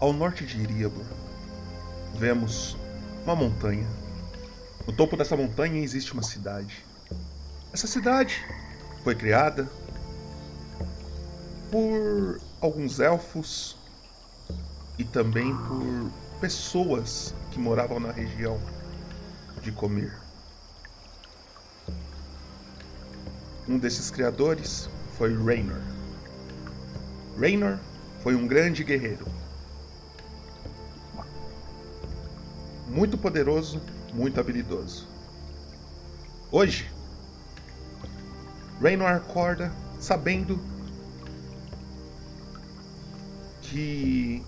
Ao 0.00 0.12
norte 0.12 0.46
de 0.46 0.60
Iríabor, 0.60 1.04
vemos 2.14 2.76
uma 3.24 3.34
montanha. 3.34 3.84
No 4.86 4.92
topo 4.92 5.16
dessa 5.16 5.36
montanha 5.36 5.82
existe 5.82 6.12
uma 6.12 6.22
cidade. 6.22 6.84
Essa 7.72 7.88
cidade 7.88 8.40
foi 9.02 9.16
criada 9.16 9.68
por 11.68 12.40
alguns 12.60 13.00
elfos 13.00 13.76
e 14.96 15.02
também 15.02 15.52
por 15.66 16.12
pessoas 16.40 17.34
que 17.50 17.58
moravam 17.58 17.98
na 17.98 18.12
região 18.12 18.56
de 19.62 19.72
Comer. 19.72 20.16
Um 23.68 23.76
desses 23.76 24.12
criadores 24.12 24.88
foi 25.16 25.34
Raynor. 25.34 25.82
Raynor 27.36 27.78
foi 28.22 28.36
um 28.36 28.46
grande 28.46 28.84
guerreiro. 28.84 29.26
Muito 32.98 33.16
poderoso, 33.16 33.80
muito 34.12 34.40
habilidoso. 34.40 35.06
Hoje, 36.50 36.90
Raynor 38.82 39.06
acorda 39.06 39.72
sabendo 40.00 40.58
que 43.62 44.44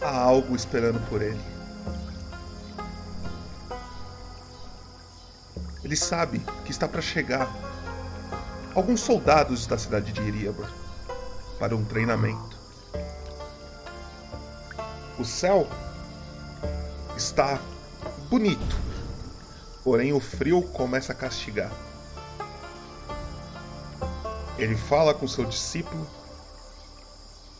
há 0.00 0.16
algo 0.16 0.54
esperando 0.54 1.04
por 1.08 1.20
ele. 1.20 1.40
Ele 5.82 5.96
sabe 5.96 6.38
que 6.64 6.70
está 6.70 6.86
para 6.86 7.02
chegar 7.02 7.73
alguns 8.74 9.00
soldados 9.00 9.66
da 9.66 9.78
cidade 9.78 10.12
de 10.12 10.20
Iriabor 10.20 10.68
para 11.58 11.76
um 11.76 11.84
treinamento. 11.84 12.58
O 15.18 15.24
céu 15.24 15.68
está 17.16 17.58
bonito, 18.28 18.76
porém 19.84 20.12
o 20.12 20.18
frio 20.18 20.62
começa 20.62 21.12
a 21.12 21.14
castigar. 21.14 21.70
Ele 24.58 24.76
fala 24.76 25.14
com 25.14 25.26
seu 25.26 25.44
discípulo, 25.44 26.06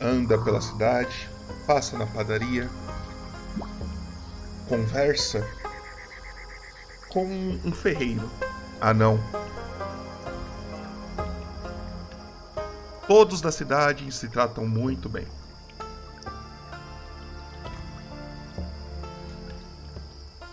anda 0.01 0.37
pela 0.39 0.61
cidade, 0.61 1.31
passa 1.67 1.97
na 1.97 2.07
padaria, 2.07 2.69
conversa 4.69 5.47
com 7.09 7.25
um 7.65 7.73
ferreiro. 7.73 8.29
Ah, 8.81 8.93
não. 8.93 9.19
Todos 13.07 13.43
da 13.43 13.53
cidade 13.53 14.11
se 14.11 14.29
tratam 14.29 14.67
muito 14.67 15.09
bem. 15.11 15.27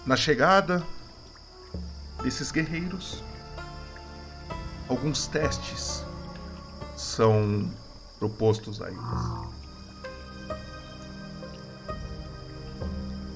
Na 0.06 0.18
chegada 0.18 0.86
desses 2.22 2.52
guerreiros, 2.52 3.24
alguns 4.90 5.28
testes 5.28 6.06
são 6.98 7.72
propostos 8.20 8.82
a 8.82 8.90
eles. 8.90 9.00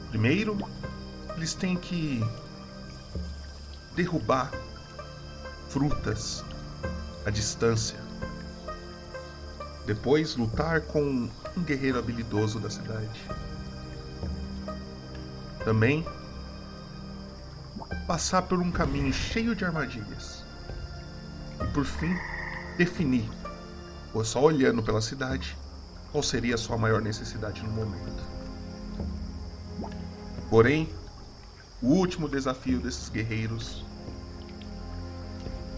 Primeiro, 0.10 0.58
eles 1.38 1.54
têm 1.54 1.78
que 1.78 2.22
derrubar 3.96 4.52
frutas 5.70 6.44
à 7.26 7.30
distância. 7.30 8.05
Depois, 9.86 10.36
lutar 10.36 10.82
com 10.82 11.30
um 11.56 11.64
guerreiro 11.64 12.00
habilidoso 12.00 12.60
da 12.60 12.70
cidade. 12.70 13.22
Também 15.64 16.06
passar 18.08 18.44
por 18.44 18.60
um 18.60 18.72
caminho 18.72 19.12
cheio 19.14 19.56
de 19.56 19.66
armadilhas. 19.66 20.44
E 21.62 21.68
por 21.68 21.86
fim, 21.86 22.16
definir, 22.78 23.30
ou 24.14 24.24
só 24.24 24.42
olhando 24.42 24.84
pela 24.84 25.02
cidade, 25.02 25.58
qual 26.12 26.24
seria 26.24 26.56
a 26.56 26.58
sua 26.58 26.78
maior 26.78 27.02
necessidade 27.02 27.62
no 27.64 27.72
momento. 27.72 28.24
Porém, 30.50 30.90
o 31.82 31.88
último 31.88 32.30
desafio 32.30 32.80
desses 32.80 33.10
guerreiros 33.10 33.86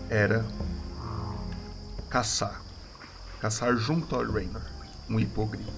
era 0.10 0.46
caçar. 2.10 2.67
Caçar 3.40 3.76
junto 3.78 4.16
ao 4.16 4.26
Raynor, 4.32 4.62
um 5.10 5.20
hipogrifo. 5.20 5.72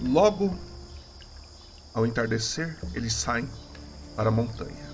Logo 0.00 0.56
ao 1.94 2.06
entardecer, 2.06 2.78
eles 2.94 3.12
saem 3.12 3.48
para 4.16 4.28
a 4.28 4.32
montanha. 4.32 4.92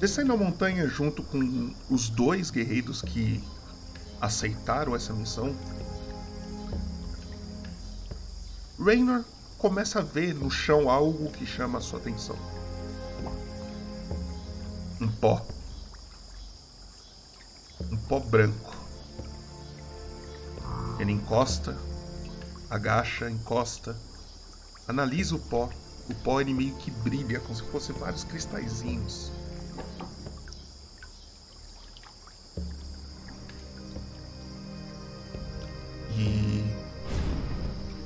Descendo 0.00 0.32
a 0.32 0.36
montanha 0.36 0.86
junto 0.86 1.22
com 1.22 1.74
os 1.88 2.08
dois 2.08 2.50
guerreiros 2.50 3.00
que 3.02 3.42
aceitaram 4.20 4.94
essa 4.94 5.12
missão, 5.12 5.54
Raynor 8.78 9.24
começa 9.58 10.00
a 10.00 10.02
ver 10.02 10.34
no 10.34 10.50
chão 10.50 10.90
algo 10.90 11.30
que 11.30 11.46
chama 11.46 11.78
a 11.78 11.80
sua 11.80 11.98
atenção. 11.98 12.36
Um 15.00 15.08
pó. 15.08 15.53
Pó 18.08 18.20
branco. 18.20 18.74
Ele 20.98 21.12
encosta, 21.12 21.76
agacha, 22.70 23.30
encosta, 23.30 23.96
analisa 24.86 25.34
o 25.34 25.38
pó. 25.38 25.68
O 26.08 26.14
pó 26.14 26.40
ele 26.40 26.52
meio 26.52 26.76
que 26.76 26.90
brilha, 26.90 27.40
como 27.40 27.54
se 27.54 27.62
fossem 27.64 27.94
vários 27.96 28.24
cristalzinhos. 28.24 29.32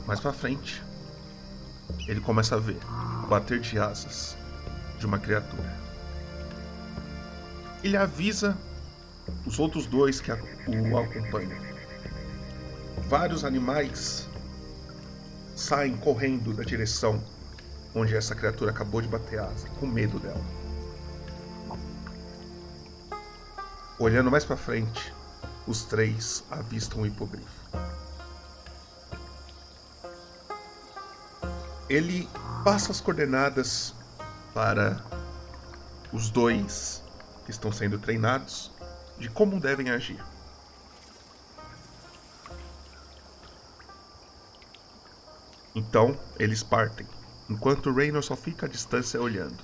Mais 0.08 0.20
para 0.20 0.32
frente, 0.32 0.82
ele 2.06 2.18
começa 2.22 2.54
a 2.54 2.58
ver 2.58 2.78
o 3.24 3.26
bater 3.26 3.60
de 3.60 3.78
asas 3.78 4.38
de 4.98 5.04
uma 5.04 5.18
criatura. 5.18 5.76
Ele 7.84 7.94
avisa 7.94 8.56
os 9.46 9.58
outros 9.58 9.86
dois 9.86 10.20
que 10.20 10.30
o 10.30 10.98
acompanham. 10.98 11.58
Vários 13.08 13.44
animais 13.44 14.28
saem 15.56 15.96
correndo 15.96 16.52
da 16.52 16.62
direção 16.62 17.22
onde 17.94 18.14
essa 18.14 18.34
criatura 18.34 18.70
acabou 18.70 19.00
de 19.00 19.08
bater 19.08 19.40
asa, 19.40 19.68
com 19.80 19.86
medo 19.86 20.18
dela. 20.18 20.44
Olhando 23.98 24.30
mais 24.30 24.44
para 24.44 24.56
frente, 24.56 25.12
os 25.66 25.84
três 25.84 26.44
avistam 26.50 27.02
o 27.02 27.06
hipogrifo. 27.06 27.58
ele 31.88 32.28
passa 32.64 32.92
as 32.92 33.00
coordenadas 33.00 33.94
para 34.52 35.02
os 36.12 36.30
dois 36.30 37.02
que 37.44 37.50
estão 37.50 37.72
sendo 37.72 37.98
treinados 37.98 38.70
de 39.18 39.28
como 39.28 39.60
devem 39.60 39.90
agir. 39.90 40.22
Então, 45.74 46.18
eles 46.38 46.62
partem, 46.62 47.06
enquanto 47.48 47.92
Raynor 47.92 48.22
só 48.22 48.36
fica 48.36 48.66
à 48.66 48.68
distância 48.68 49.20
olhando. 49.20 49.62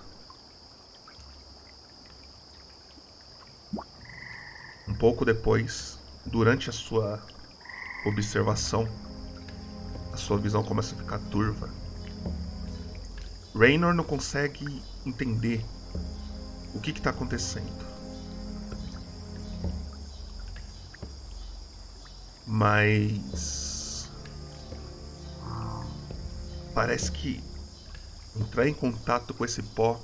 Um 4.87 4.95
pouco 4.95 5.25
depois, 5.25 5.99
durante 6.27 6.71
a 6.71 6.73
sua 6.73 7.21
observação, 8.07 8.89
a 10.13 10.17
sua 10.17 10.39
visão 10.39 10.63
começa 10.63 10.95
a 10.95 10.99
ficar 10.99 11.19
turva 11.31 11.69
Raynor 13.57 13.95
não 13.95 14.03
consegue 14.03 14.83
entender 15.07 15.65
o 16.75 16.81
que 16.81 16.91
está 16.91 17.11
acontecendo. 17.11 17.84
Mas. 22.55 24.09
Parece 26.73 27.11
que 27.11 27.43
entrar 28.37 28.69
em 28.69 28.73
contato 28.73 29.35
com 29.35 29.45
esse 29.45 29.61
pó 29.61 30.01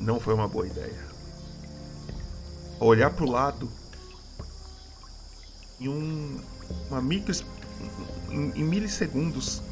não 0.00 0.18
foi 0.18 0.34
uma 0.34 0.48
boa 0.48 0.66
ideia. 0.66 1.06
olhar 2.80 3.10
para 3.10 3.24
o 3.24 3.30
lado, 3.30 3.70
em 5.78 5.88
um, 5.88 6.40
uma 6.90 7.00
micro, 7.00 7.32
em, 8.30 8.50
em 8.50 8.64
milissegundos, 8.64 9.62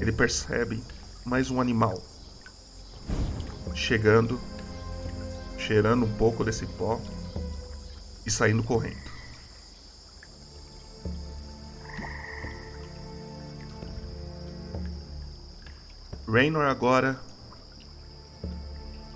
ele 0.00 0.10
percebe 0.10 0.82
mais 1.22 1.50
um 1.50 1.60
animal. 1.60 2.02
chegando, 3.74 4.40
cheirando 5.58 6.06
um 6.06 6.16
pouco 6.16 6.42
desse 6.42 6.64
pó 6.64 6.98
e 8.24 8.30
saindo 8.30 8.62
correndo. 8.62 9.11
Raynor 16.32 16.64
agora 16.64 17.20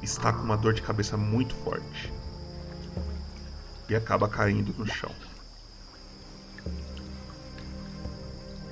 está 0.02 0.34
com 0.34 0.42
uma 0.42 0.54
dor 0.54 0.74
de 0.74 0.82
cabeça 0.82 1.16
muito 1.16 1.54
forte 1.54 2.12
e 3.88 3.96
acaba 3.96 4.28
caindo 4.28 4.74
no 4.74 4.86
chão. 4.86 5.10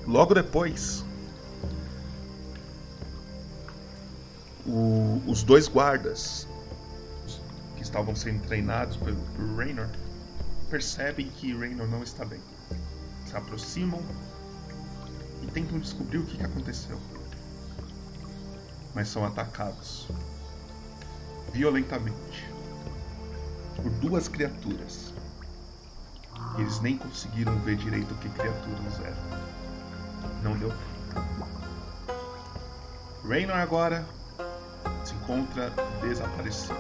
Logo 0.07 0.35
depois, 0.35 1.03
o, 4.67 5.23
os 5.27 5.43
dois 5.43 5.67
guardas 5.67 6.47
que 7.77 7.83
estavam 7.83 8.15
sendo 8.15 8.47
treinados 8.47 8.99
por, 8.99 9.15
por 9.15 9.57
Raynor 9.57 9.89
percebem 10.69 11.31
que 11.31 11.57
Raynor 11.57 11.89
não 11.89 12.03
está 12.03 12.27
bem. 12.27 12.43
Se 13.25 13.35
aproximam 13.35 14.03
e 15.43 15.47
tentam 15.47 15.79
descobrir 15.79 16.19
o 16.19 16.27
que, 16.27 16.37
que 16.37 16.45
aconteceu. 16.45 17.01
Mas 18.95 19.09
são 19.09 19.25
atacados 19.25 20.09
violentamente 21.53 22.49
por 23.77 23.91
duas 23.93 24.29
criaturas. 24.29 25.13
Eles 26.59 26.81
nem 26.81 26.97
conseguiram 26.97 27.59
ver 27.61 27.77
direito 27.77 28.15
que 28.17 28.29
criaturas 28.29 29.01
eram. 29.01 29.45
Não 30.43 30.57
deu 30.57 30.71
tempo. 30.71 30.95
Raynor 33.29 33.57
agora 33.57 34.07
se 35.05 35.15
encontra 35.15 35.71
desaparecido. 36.01 36.79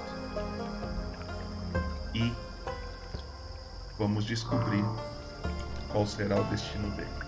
E 2.14 2.33
vamos 3.99 4.25
descobrir 4.25 4.85
qual 5.90 6.06
será 6.06 6.40
o 6.40 6.44
destino 6.44 6.90
dele. 6.92 7.23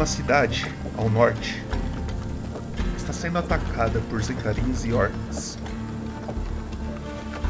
Uma 0.00 0.06
cidade 0.06 0.66
ao 0.96 1.10
norte 1.10 1.62
está 2.96 3.12
sendo 3.12 3.36
atacada 3.36 4.00
por 4.08 4.22
zentarins 4.22 4.86
e 4.86 4.94
orcs. 4.94 5.58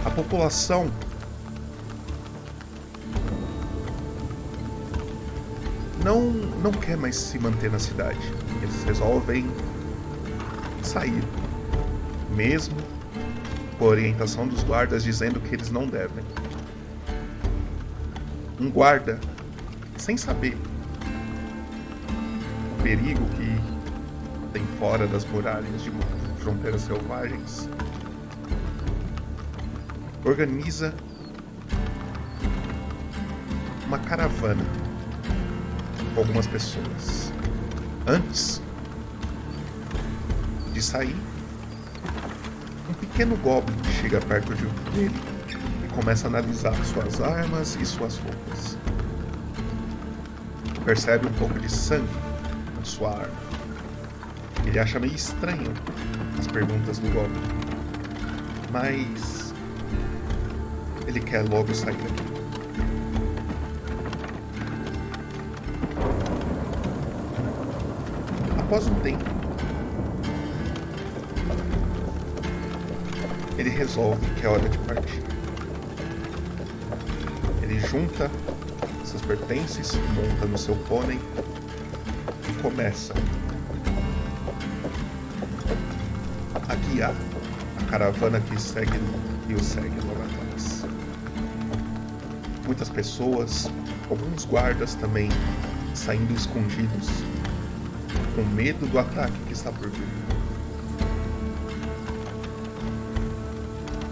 A 0.05 0.11
população 0.11 0.91
não, 6.05 6.23
não 6.61 6.73
quer 6.73 6.97
mais 6.97 7.15
se 7.15 7.39
manter 7.39 7.71
na 7.71 7.79
cidade. 7.79 8.19
Eles 8.61 8.83
resolvem 8.83 9.49
sair, 10.83 11.23
mesmo 12.35 12.75
com 13.79 13.85
a 13.85 13.89
orientação 13.91 14.49
dos 14.49 14.65
guardas 14.65 15.05
dizendo 15.05 15.41
que 15.41 15.55
eles 15.55 15.71
não 15.71 15.87
devem. 15.87 16.25
Um 18.59 18.69
guarda, 18.69 19.21
sem 19.97 20.17
saber 20.17 20.59
perigo 22.91 23.25
que 23.37 24.53
tem 24.53 24.67
fora 24.81 25.07
das 25.07 25.25
muralhas 25.27 25.81
de 25.81 25.93
fronteiras 26.41 26.81
selvagens, 26.81 27.69
organiza 30.25 30.93
uma 33.87 33.97
caravana 34.01 34.65
com 36.15 36.21
algumas 36.21 36.49
pessoas. 36.49 37.33
Antes 38.09 38.61
de 40.73 40.83
sair, 40.83 41.15
um 42.89 42.95
pequeno 42.95 43.37
goblin 43.37 43.77
chega 44.01 44.21
perto 44.23 44.53
de 44.53 44.67
dele 44.91 45.15
e 45.85 45.89
começa 45.95 46.27
a 46.27 46.29
analisar 46.29 46.75
suas 46.85 47.21
armas 47.21 47.79
e 47.81 47.87
suas 47.87 48.17
roupas. 48.17 48.77
Percebe 50.85 51.29
um 51.29 51.33
pouco 51.35 51.57
de 51.61 51.71
sangue 51.71 52.30
na 52.91 52.97
sua 52.97 53.11
arma. 53.11 53.35
Ele 54.67 54.79
acha 54.79 54.99
meio 54.99 55.15
estranho 55.15 55.73
as 56.39 56.47
perguntas 56.47 56.99
do 56.99 57.09
goblin, 57.13 57.41
mas 58.73 59.55
ele 61.07 61.21
quer 61.21 61.49
logo 61.49 61.73
sair 61.75 61.97
daqui. 61.97 62.31
Após 68.59 68.87
um 68.87 68.95
tempo, 69.01 69.25
ele 73.59 73.71
resolve 73.71 74.25
que 74.35 74.47
é 74.47 74.49
hora 74.49 74.69
de 74.69 74.79
partir. 74.79 75.23
Ele 77.63 77.79
junta 77.81 78.31
seus 79.05 79.23
pertences, 79.23 79.93
monta 80.15 80.47
no 80.47 80.57
seu 80.57 80.77
pônei 80.77 81.19
começa 82.61 83.15
a 86.69 86.75
guiar 86.75 87.15
a 87.81 87.91
caravana 87.91 88.41
que 88.41 88.61
segue 88.61 89.01
e 89.49 89.55
o 89.55 89.63
segue 89.63 89.99
logo 90.07 90.23
atrás. 90.23 90.85
Muitas 92.67 92.89
pessoas, 92.89 93.71
alguns 94.11 94.45
guardas 94.45 94.95
também 94.95 95.31
saindo 95.95 96.33
escondidos 96.35 97.09
com 98.35 98.43
medo 98.55 98.87
do 98.87 98.99
ataque 98.99 99.39
que 99.47 99.53
está 99.53 99.73
por 99.73 99.89
vir. 99.89 100.09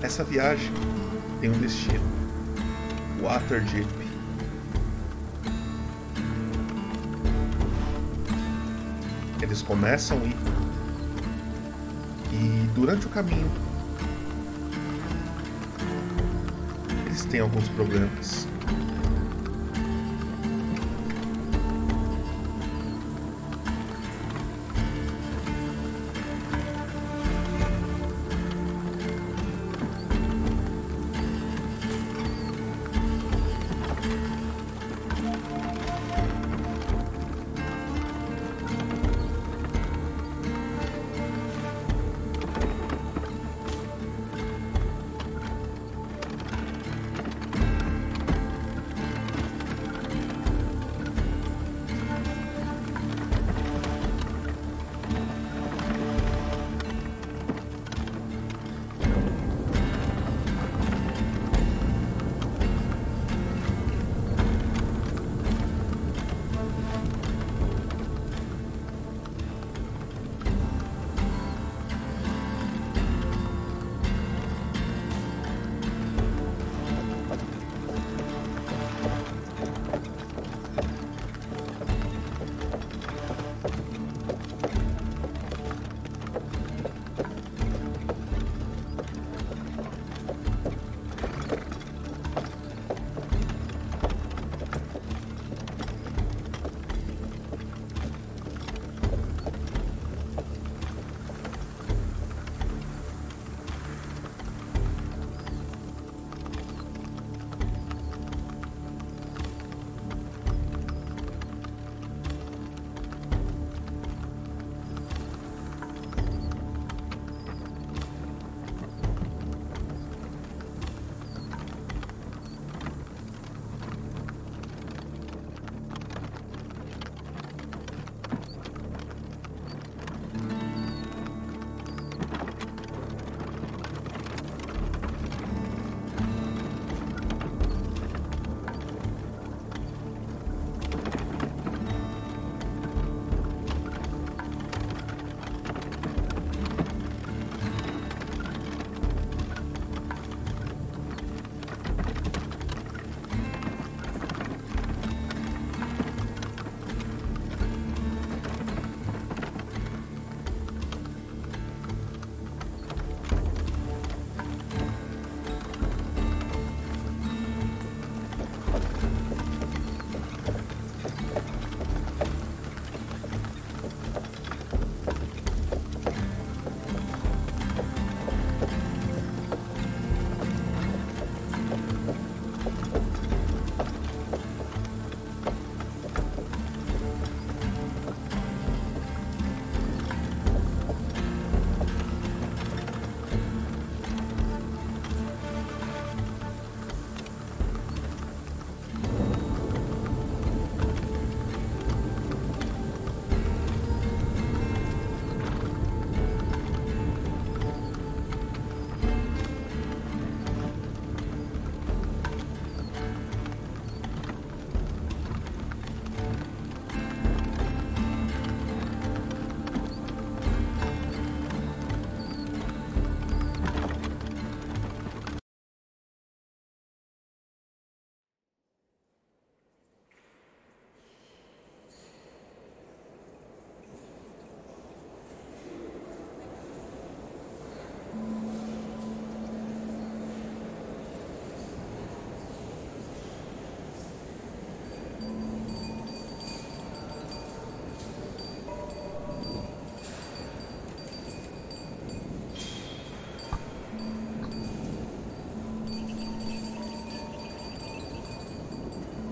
Essa 0.03 0.25
viagem 0.25 0.73
tem 1.41 1.51
um 1.51 1.59
destino: 1.59 2.05
Waterdeep. 3.23 3.98
Eles 9.49 9.63
começam 9.63 10.19
ir 10.27 10.37
e 12.31 12.69
durante 12.75 13.07
o 13.07 13.09
caminho 13.09 13.51
eles 17.07 17.25
têm 17.25 17.41
alguns 17.41 17.67
problemas. 17.69 18.48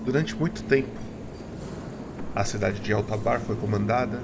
Durante 0.07 0.33
muito 0.37 0.63
tempo, 0.63 0.97
a 2.33 2.45
cidade 2.45 2.79
de 2.79 2.93
Altabar 2.93 3.41
foi 3.41 3.57
comandada 3.57 4.23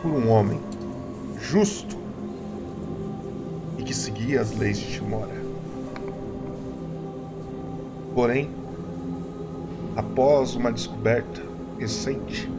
por 0.00 0.10
um 0.10 0.30
homem 0.30 0.58
justo 1.38 1.98
e 3.76 3.82
que 3.82 3.92
seguia 3.92 4.40
as 4.40 4.56
leis 4.56 4.78
de 4.78 4.92
Timora. 4.94 5.44
Porém, 8.14 8.50
após 9.94 10.54
uma 10.54 10.72
descoberta 10.72 11.42
recente, 11.78 12.50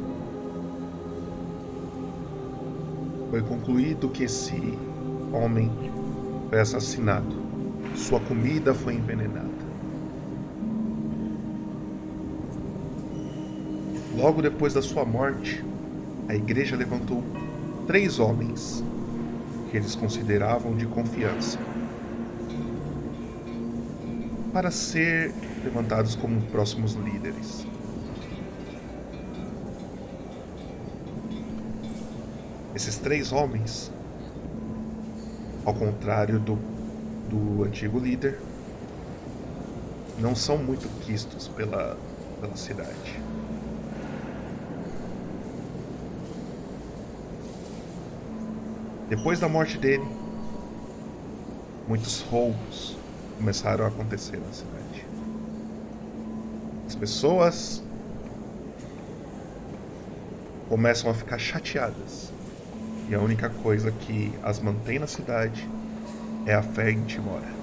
foi 3.32 3.42
concluído 3.42 4.08
que 4.10 4.26
esse 4.26 4.78
homem 5.34 5.72
foi 6.50 6.60
assassinado. 6.60 7.36
Sua 7.96 8.20
comida 8.20 8.72
foi 8.72 8.94
envenenada. 8.94 9.55
Logo 14.26 14.42
depois 14.42 14.74
da 14.74 14.82
sua 14.82 15.06
morte, 15.06 15.64
a 16.28 16.34
igreja 16.34 16.76
levantou 16.76 17.24
três 17.86 18.18
homens 18.20 18.84
que 19.70 19.78
eles 19.78 19.96
consideravam 19.96 20.76
de 20.76 20.88
confiança 20.88 21.60
para 24.52 24.72
ser 24.72 25.32
levantados 25.64 26.16
como 26.16 26.42
próximos 26.48 26.94
líderes. 26.96 27.68
Esses 32.74 32.98
três 32.98 33.32
homens, 33.32 33.92
ao 35.64 35.74
contrário 35.76 36.40
do, 36.40 36.58
do 37.30 37.64
antigo 37.64 38.00
líder, 38.00 38.40
não 40.18 40.34
são 40.34 40.58
muito 40.58 40.90
quistos 41.02 41.48
pela, 41.48 41.96
pela 42.42 42.56
cidade. 42.56 43.25
Depois 49.10 49.39
da 49.39 49.48
morte 49.48 49.78
dele, 49.78 50.06
muitos 51.88 52.22
roubos 52.22 52.98
começaram 53.38 53.86
a 53.86 53.88
acontecer 53.88 54.38
na 54.38 54.52
cidade. 54.52 55.06
As 56.88 56.96
pessoas 56.96 57.84
começam 60.68 61.12
a 61.12 61.13
ficar 61.13 61.38
chateadas. 61.38 62.34
E 63.08 63.13
a 63.13 63.20
única 63.20 63.50
coisa 63.50 63.91
que 63.91 64.34
as 64.41 64.60
mantém 64.60 64.98
na 64.98 65.06
cidade 65.06 65.70
é 66.48 66.56
a 66.56 66.63
fé 66.63 66.89
em 66.89 67.04
Timora. 67.04 67.54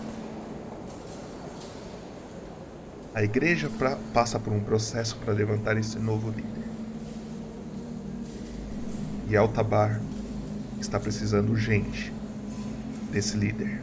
A 3.12 3.22
igreja 3.24 3.68
pra, 3.76 3.96
passa 4.14 4.38
por 4.38 4.52
um 4.52 4.60
processo 4.60 5.16
para 5.16 5.32
levantar 5.32 5.76
esse 5.76 5.98
novo 5.98 6.30
líder. 6.30 6.62
E 9.28 9.36
Altabar 9.36 10.00
está 10.82 10.98
precisando 11.00 11.50
urgente 11.50 12.12
desse 13.10 13.36
líder. 13.36 13.80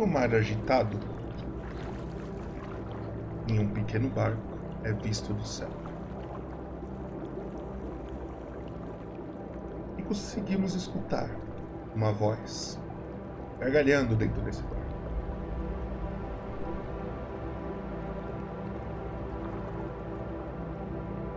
Em 0.00 0.06
mar 0.06 0.34
agitado, 0.34 0.98
em 3.46 3.60
um 3.60 3.68
pequeno 3.68 4.08
barco 4.08 4.40
é 4.82 4.94
visto 4.94 5.34
do 5.34 5.44
céu. 5.44 5.68
E 9.98 10.02
conseguimos 10.02 10.74
escutar 10.74 11.28
uma 11.94 12.12
voz 12.12 12.80
gargalhando 13.58 14.16
dentro 14.16 14.40
desse 14.40 14.62
barco. 14.62 14.78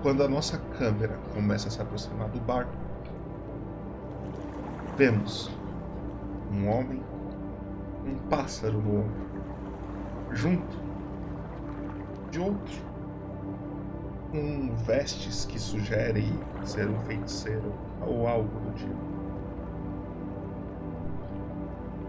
Quando 0.02 0.24
a 0.24 0.30
nossa 0.30 0.58
câmera 0.78 1.20
começa 1.34 1.68
a 1.68 1.72
se 1.72 1.82
aproximar 1.82 2.30
do 2.30 2.40
barco, 2.40 2.72
vemos 4.96 5.52
um 6.50 6.70
homem, 6.70 7.04
pássaro 8.30 8.82
no 8.82 9.02
ombro, 9.02 9.34
junto 10.32 10.76
de 12.32 12.40
outro, 12.40 12.82
com 14.32 14.76
vestes 14.76 15.46
que 15.46 15.60
sugerem 15.60 16.40
ser 16.64 16.90
um 16.90 17.00
feiticeiro 17.00 17.72
ou 18.02 18.28
algo 18.28 18.60
do 18.60 18.74
tipo. 18.74 19.14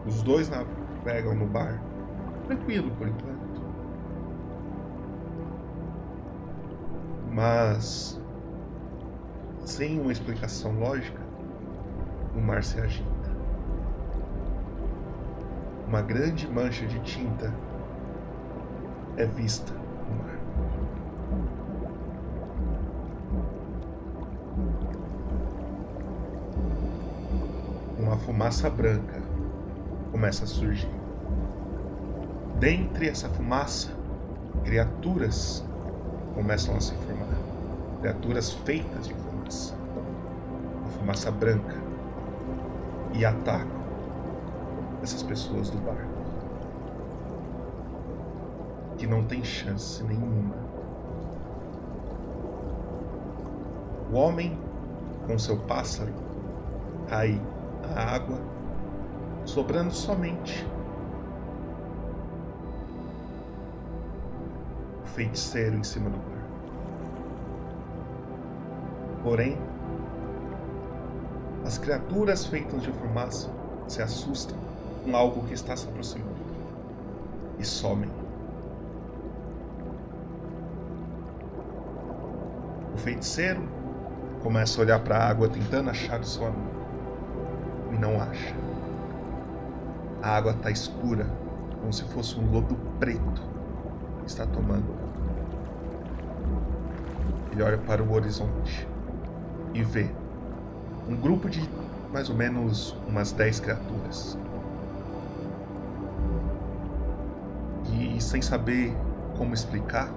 Os 0.07 0.23
dois 0.23 0.49
navegam 0.49 1.35
no 1.35 1.47
bar, 1.47 1.83
tranquilo 2.47 2.91
por 2.97 3.09
enquanto. 3.09 3.63
Mas, 7.35 8.19
sem 9.65 10.01
uma 10.01 10.13
explicação 10.13 10.79
lógica, 10.79 11.21
o 12.35 12.41
mar 12.41 12.63
se 12.63 12.81
agita. 12.81 13.14
Uma 15.95 16.03
grande 16.03 16.49
mancha 16.49 16.85
de 16.89 16.99
tinta 17.03 17.55
é 19.17 19.25
vista 19.27 19.73
no 19.73 20.17
mar. 20.17 20.41
Uma 27.97 28.17
fumaça 28.19 28.69
branca 28.69 29.23
começa 30.11 30.43
a 30.43 30.49
surgir. 30.49 30.91
Dentre 32.59 33.09
essa 33.09 33.29
fumaça, 33.29 33.93
criaturas 34.65 35.65
começam 36.35 36.75
a 36.75 36.81
se 36.81 36.97
formar. 36.97 37.39
Criaturas 38.01 38.53
feitas 38.53 39.07
de 39.07 39.15
fumaça. 39.15 39.77
Uma 40.81 40.89
fumaça 40.89 41.31
branca. 41.31 41.77
E 43.13 43.25
atacam 43.25 43.84
essas 45.05 45.23
pessoas 45.23 45.69
do 45.69 45.77
barco. 45.79 46.09
Que 48.97 49.07
não 49.07 49.23
tem 49.23 49.45
chance 49.45 50.03
nenhuma. 50.03 50.57
O 54.11 54.17
homem, 54.17 54.59
com 55.27 55.39
seu 55.39 55.59
pássaro, 55.59 56.13
cai 57.09 57.39
à 57.95 58.15
água, 58.15 58.39
sobrando 59.45 59.93
somente 59.93 60.67
o 65.03 65.07
feiticeiro 65.09 65.77
em 65.77 65.85
cima 65.85 66.09
do 66.09 66.17
barco. 66.17 66.35
Porém, 69.23 69.59
as 71.65 71.77
criaturas 71.77 72.47
feitas 72.47 72.83
de 72.83 72.93
fumaça 72.93 73.51
se 73.87 74.01
assustam 74.01 74.65
com 75.05 75.15
algo 75.15 75.45
que 75.47 75.55
está 75.55 75.77
se 75.77 75.87
aproximando 75.87 76.35
e 77.59 77.65
somem. 77.65 78.11
O 82.95 82.97
feiticeiro 82.97 83.63
começa 84.43 84.81
a 84.81 84.85
olhar 84.85 85.01
para 85.01 85.19
a 85.19 85.29
água 85.29 85.49
tentando 85.49 85.91
achar 85.91 86.21
o 86.21 86.25
seu 86.25 86.47
amigo 86.47 86.75
e 87.93 87.99
não 87.99 88.21
acha. 88.21 88.55
A 90.23 90.37
água 90.37 90.53
está 90.53 90.71
escura, 90.71 91.27
como 91.81 91.93
se 91.93 92.05
fosse 92.05 92.39
um 92.39 92.51
lodo 92.51 92.77
preto 92.99 93.43
que 94.23 94.29
está 94.31 94.47
tomando. 94.47 94.95
Ele 97.53 97.63
olha 97.63 97.79
para 97.79 98.03
o 98.03 98.13
horizonte 98.13 98.89
e 99.75 99.83
vê 99.83 100.11
um 101.07 101.15
grupo 101.15 101.49
de 101.49 101.69
mais 102.11 102.31
ou 102.31 102.37
menos 102.37 102.97
umas 103.07 103.33
10 103.33 103.61
criaturas. 103.61 104.39
Sem 108.35 108.43
saber 108.43 108.93
como 109.39 109.55
explicar, 109.55 110.13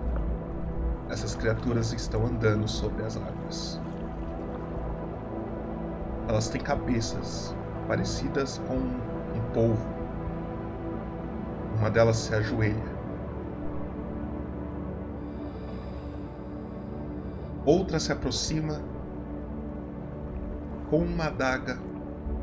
essas 1.08 1.36
criaturas 1.36 1.93
estão 1.93 2.25
andando 2.25 2.67
sobre 2.67 3.03
as 3.06 3.15
águas. 3.15 3.80
Elas 6.27 6.49
têm 6.49 6.60
cabeças 6.60 7.56
parecidas 7.88 8.60
com 8.67 8.73
um 8.73 9.51
polvo. 9.53 9.88
Uma 11.77 11.91
delas 11.91 12.15
se 12.17 12.34
ajoelha. 12.34 12.97
Outra 17.67 17.99
se 17.99 18.12
aproxima 18.12 18.82
com 20.89 21.01
uma 21.01 21.25
adaga, 21.25 21.77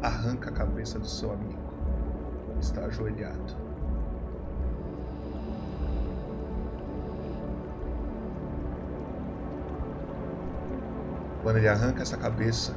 arranca 0.00 0.50
a 0.50 0.52
cabeça 0.52 1.00
do 1.00 1.08
seu 1.08 1.32
amigo. 1.32 1.58
Está 2.60 2.82
ajoelhado. 2.82 3.73
Quando 11.44 11.59
ele 11.59 11.68
arranca 11.68 12.02
essa 12.02 12.16
cabeça, 12.16 12.74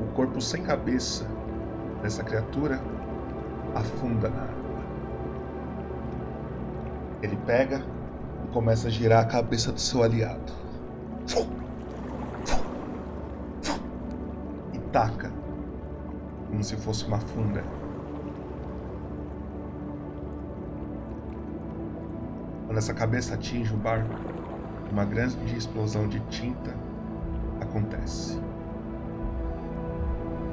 o 0.00 0.14
corpo 0.14 0.40
sem 0.40 0.62
cabeça 0.62 1.26
dessa 2.00 2.22
criatura 2.22 2.80
afunda 3.74 4.28
na 4.28 4.42
água. 4.42 4.56
Ele 7.20 7.36
pega 7.44 7.82
e 8.44 8.52
começa 8.52 8.86
a 8.86 8.90
girar 8.90 9.24
a 9.24 9.26
cabeça 9.26 9.72
do 9.72 9.80
seu 9.80 10.04
aliado 10.04 10.66
ataca 14.96 15.30
como 16.48 16.64
se 16.64 16.76
fosse 16.76 17.06
uma 17.06 17.20
funda. 17.20 17.62
Quando 22.66 22.78
essa 22.78 22.94
cabeça 22.94 23.34
atinge 23.34 23.74
o 23.74 23.76
barco, 23.76 24.16
uma 24.90 25.04
grande 25.04 25.54
explosão 25.54 26.08
de 26.08 26.20
tinta 26.30 26.74
acontece. 27.76 28.40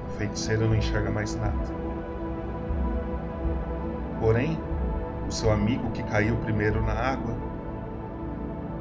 O 0.07 0.09
feiticeiro 0.17 0.67
não 0.67 0.75
enxerga 0.75 1.09
mais 1.09 1.35
nada. 1.35 1.73
Porém, 4.19 4.59
o 5.27 5.31
seu 5.31 5.51
amigo 5.51 5.89
que 5.91 6.03
caiu 6.03 6.35
primeiro 6.37 6.81
na 6.83 6.93
água, 6.93 7.35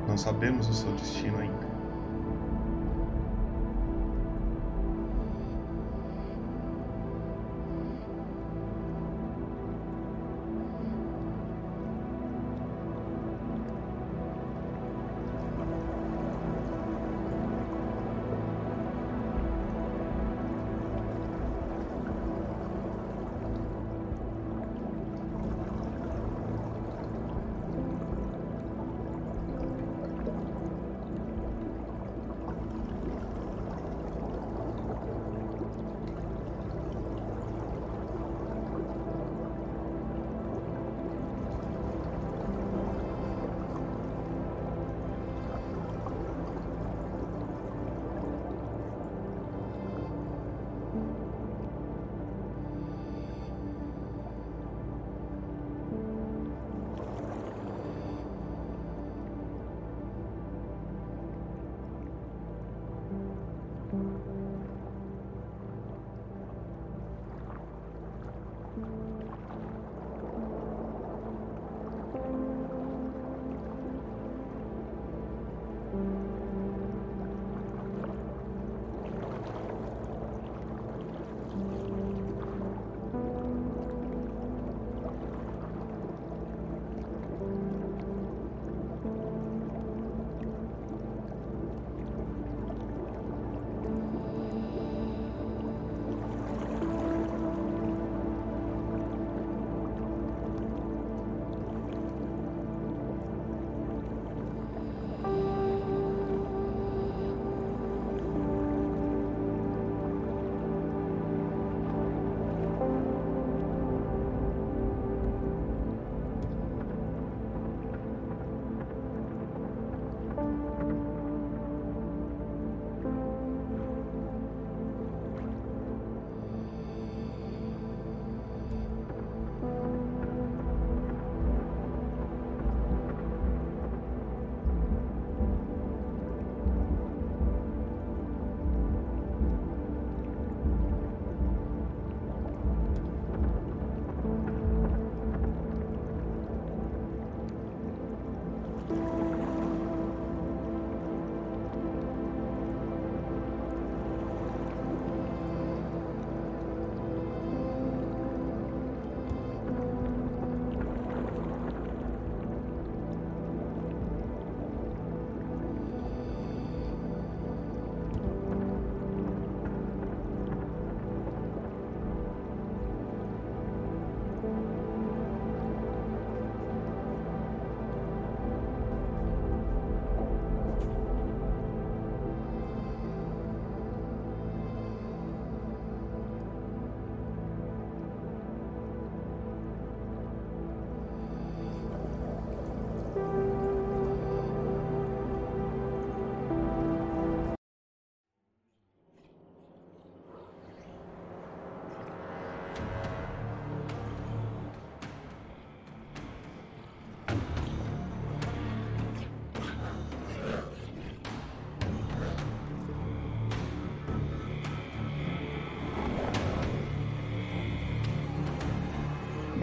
não 0.06 0.16
sabemos 0.16 0.68
o 0.68 0.74
seu 0.74 0.92
destino 0.92 1.38
ainda. 1.38 1.71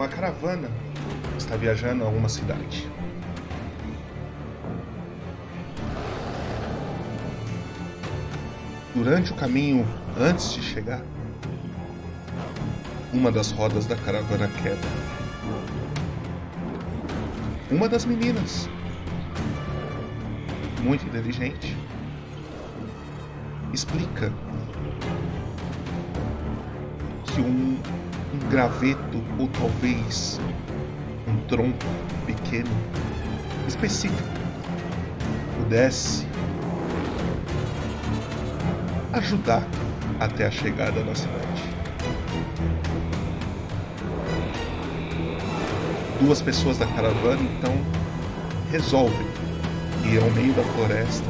Caravana 0.10 0.70
está 1.38 1.56
viajando 1.56 2.04
a 2.04 2.08
uma 2.10 2.28
cidade. 2.28 2.88
Durante 8.94 9.32
o 9.32 9.36
caminho 9.36 9.88
antes 10.20 10.54
de 10.54 10.62
chegar, 10.62 11.02
uma 13.14 13.32
das 13.32 13.52
rodas 13.52 13.86
da 13.86 13.96
caravana 13.96 14.50
quebra. 14.62 14.90
Uma 17.72 17.88
das 17.88 18.04
meninas, 18.04 18.68
muito 20.82 21.06
inteligente, 21.06 21.78
explica 23.72 24.34
que 27.26 27.42
um, 27.42 27.80
um 28.34 28.50
graveto 28.50 29.24
ou 29.38 29.48
talvez 29.50 30.40
um 31.28 31.38
tronco 31.48 31.86
pequeno 32.26 32.70
específico 33.68 34.30
pudesse 35.58 36.26
ajudar 39.14 39.68
até 40.20 40.48
a 40.48 40.52
chegada 40.52 41.04
na 41.04 41.16
cidade. 41.16 41.40
Duas 46.22 46.42
pessoas 46.42 46.78
da 46.78 46.86
caravana 46.88 47.42
então 47.42 47.74
resolvem 48.72 49.28
ir 50.06 50.22
ao 50.22 50.30
meio 50.32 50.54
da 50.54 50.64
floresta 50.64 51.28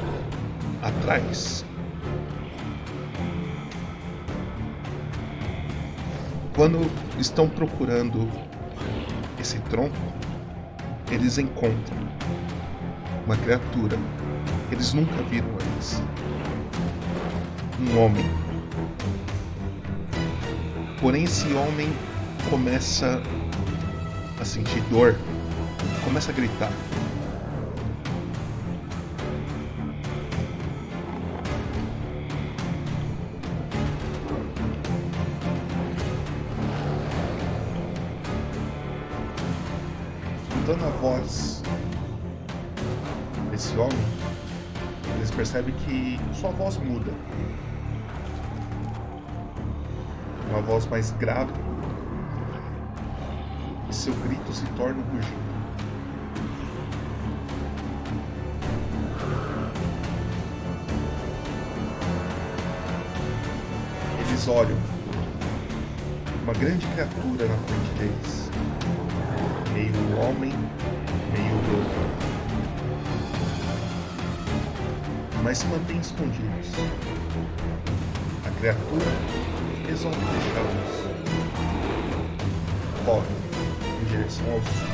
atrás. 0.82 1.64
Quando 6.60 6.92
estão 7.18 7.48
procurando 7.48 8.30
esse 9.40 9.58
tronco, 9.70 9.96
eles 11.10 11.38
encontram 11.38 11.98
uma 13.26 13.38
criatura 13.38 13.98
que 14.68 14.76
eles 14.76 14.94
nunca 14.94 15.24
viram 15.30 15.48
antes 15.54 16.04
um 17.80 17.98
homem. 17.98 18.26
Porém, 21.00 21.24
esse 21.24 21.48
homem 21.54 21.88
começa 22.50 23.24
a 24.38 24.44
sentir 24.44 24.82
dor, 24.92 25.16
começa 26.04 26.30
a 26.30 26.36
gritar. 26.36 26.74
Desse 43.60 43.78
homem, 43.78 44.00
eles 45.18 45.30
percebem 45.32 45.76
que 45.76 46.18
sua 46.34 46.50
voz 46.52 46.78
muda. 46.78 47.12
Uma 50.50 50.62
voz 50.62 50.88
mais 50.88 51.12
grave. 51.12 51.52
E 53.90 53.94
seu 53.94 54.14
grito 54.14 54.54
se 54.54 54.66
torna 54.78 55.02
um 55.02 55.14
rugido. 55.14 55.50
Eles 64.22 64.48
olham 64.48 64.78
uma 66.44 66.54
grande 66.54 66.88
criatura 66.88 67.46
na 67.46 67.58
frente 67.58 68.00
deles. 68.00 68.50
Meio 69.74 70.20
homem, 70.22 70.54
mas 75.50 75.58
se 75.58 75.66
mantêm 75.66 75.98
escondidos. 76.00 76.68
A 78.46 78.52
criatura 78.60 79.04
resolve 79.88 80.20
deixá-los. 80.20 81.10
Corre 83.04 83.26
em 84.00 84.06
direção 84.06 84.46
ao 84.52 84.62
sul. 84.62 84.88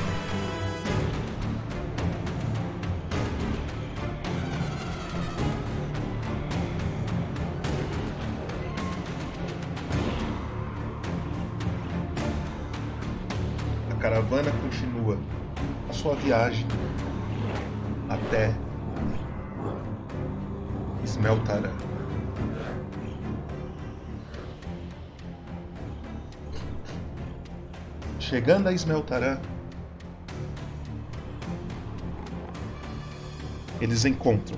A 13.91 13.95
caravana 13.95 14.51
continua 14.61 15.17
a 15.89 15.93
sua 15.93 16.15
viagem 16.15 16.65
Chegando 28.27 28.67
a 28.67 28.73
Smeltarã, 28.73 29.37
eles 33.79 34.03
encontram 34.03 34.57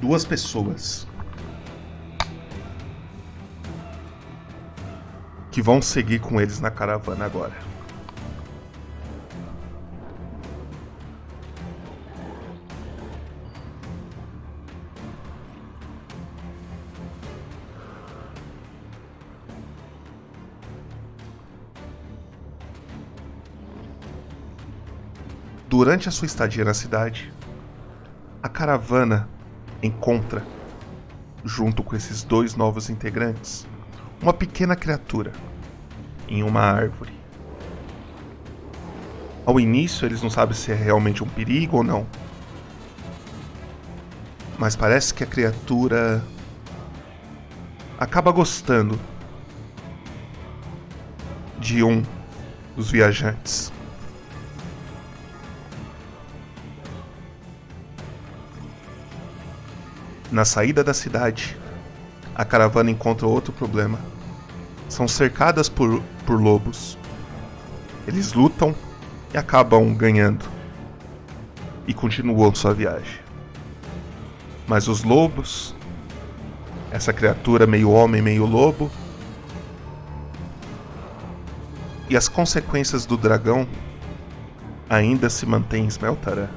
duas 0.00 0.24
pessoas 0.24 1.06
que 5.50 5.60
vão 5.60 5.82
seguir 5.82 6.20
com 6.20 6.40
eles 6.40 6.58
na 6.58 6.70
caravana 6.70 7.26
agora. 7.26 7.75
Durante 25.78 26.08
a 26.08 26.10
sua 26.10 26.24
estadia 26.24 26.64
na 26.64 26.72
cidade, 26.72 27.30
a 28.42 28.48
caravana 28.48 29.28
encontra, 29.82 30.42
junto 31.44 31.82
com 31.82 31.94
esses 31.94 32.22
dois 32.24 32.56
novos 32.56 32.88
integrantes, 32.88 33.66
uma 34.22 34.32
pequena 34.32 34.74
criatura 34.74 35.32
em 36.26 36.42
uma 36.42 36.62
árvore. 36.62 37.12
Ao 39.44 39.60
início, 39.60 40.06
eles 40.06 40.22
não 40.22 40.30
sabem 40.30 40.56
se 40.56 40.72
é 40.72 40.74
realmente 40.74 41.22
um 41.22 41.28
perigo 41.28 41.76
ou 41.76 41.84
não. 41.84 42.06
Mas 44.58 44.74
parece 44.74 45.12
que 45.12 45.24
a 45.24 45.26
criatura 45.26 46.24
acaba 48.00 48.32
gostando 48.32 48.98
de 51.60 51.84
um 51.84 52.02
dos 52.74 52.90
viajantes. 52.90 53.75
Na 60.36 60.44
saída 60.44 60.84
da 60.84 60.92
cidade, 60.92 61.56
a 62.34 62.44
caravana 62.44 62.90
encontra 62.90 63.26
outro 63.26 63.54
problema. 63.54 63.98
São 64.86 65.08
cercadas 65.08 65.66
por, 65.66 66.02
por 66.26 66.38
lobos. 66.38 66.98
Eles 68.06 68.34
lutam 68.34 68.74
e 69.32 69.38
acabam 69.38 69.94
ganhando. 69.94 70.44
E 71.86 71.94
continuam 71.94 72.54
sua 72.54 72.74
viagem. 72.74 73.18
Mas 74.68 74.88
os 74.88 75.04
lobos, 75.04 75.74
essa 76.90 77.14
criatura 77.14 77.66
meio 77.66 77.90
homem, 77.90 78.20
meio 78.20 78.44
lobo, 78.44 78.90
e 82.10 82.14
as 82.14 82.28
consequências 82.28 83.06
do 83.06 83.16
dragão 83.16 83.66
ainda 84.86 85.30
se 85.30 85.46
mantêm 85.46 85.84
em 85.84 85.88
Smeltarã. 85.88 86.48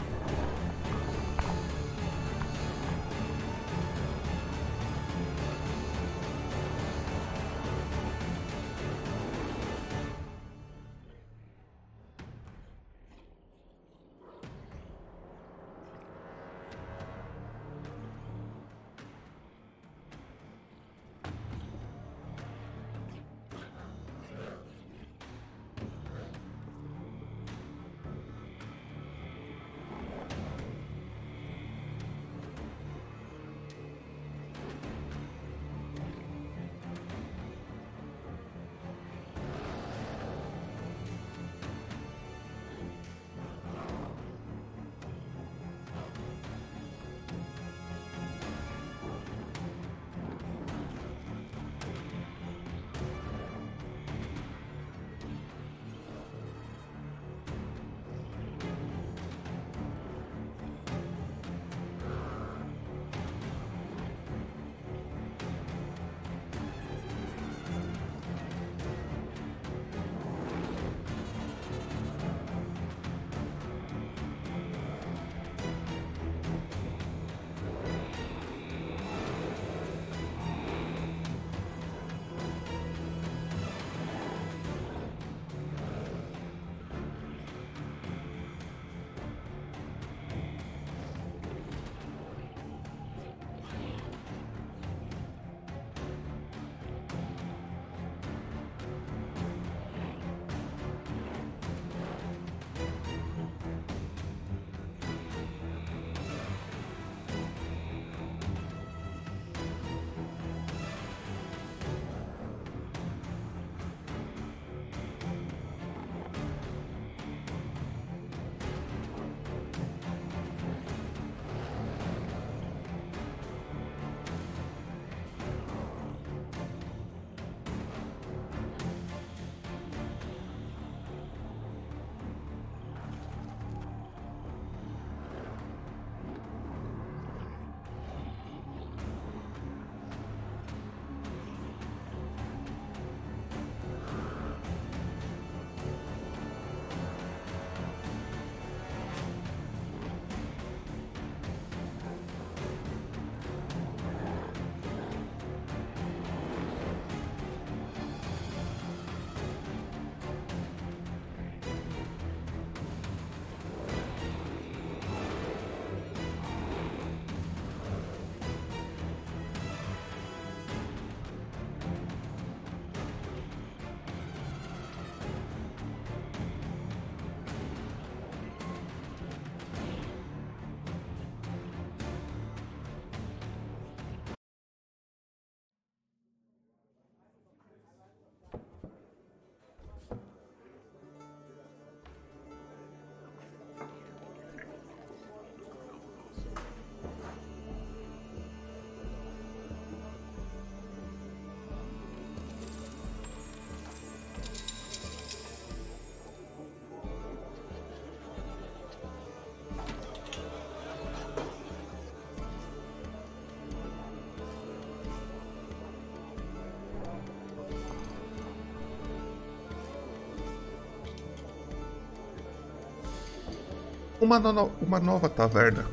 Uma, 224.20 224.38
no 224.38 224.72
uma 224.82 225.00
nova 225.00 225.30
taverna 225.30 225.86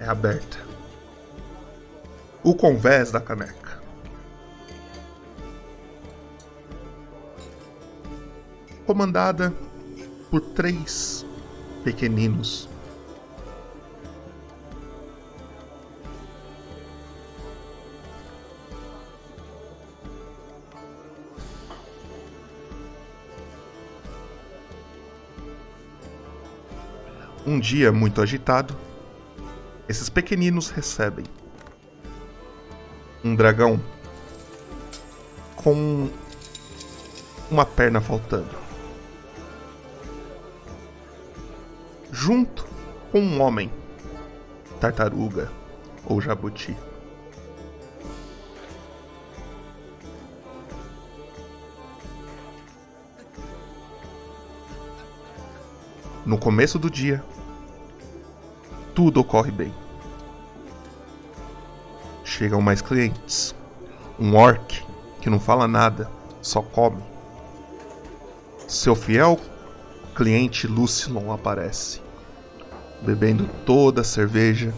é 0.00 0.04
aberta. 0.04 0.58
O 2.42 2.54
convés 2.54 3.10
da 3.10 3.20
caneca. 3.20 3.80
Comandada 8.84 9.52
por 10.30 10.40
três 10.40 11.24
pequeninos. 11.82 12.68
Um 27.56 27.58
dia 27.58 27.90
muito 27.90 28.20
agitado, 28.20 28.76
esses 29.88 30.10
pequeninos 30.10 30.68
recebem 30.68 31.24
um 33.24 33.34
dragão 33.34 33.80
com 35.56 36.10
uma 37.50 37.64
perna 37.64 37.98
faltando. 37.98 38.54
Junto 42.12 42.66
com 43.10 43.20
um 43.20 43.40
homem, 43.40 43.72
tartaruga 44.78 45.50
ou 46.04 46.20
jabuti. 46.20 46.76
No 56.26 56.36
começo 56.36 56.78
do 56.78 56.90
dia, 56.90 57.24
tudo 58.96 59.20
ocorre 59.20 59.50
bem. 59.50 59.74
Chegam 62.24 62.62
mais 62.62 62.80
clientes. 62.80 63.54
Um 64.18 64.34
orc 64.34 64.82
que 65.20 65.28
não 65.28 65.38
fala 65.38 65.68
nada, 65.68 66.10
só 66.40 66.62
come. 66.62 67.02
Seu 68.66 68.96
fiel 68.96 69.38
cliente 70.14 70.66
Lucilon 70.66 71.30
aparece, 71.30 72.00
bebendo 73.02 73.46
toda 73.66 74.00
a 74.00 74.04
cerveja 74.04 74.72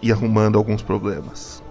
e 0.00 0.10
arrumando 0.10 0.56
alguns 0.56 0.80
problemas. 0.80 1.62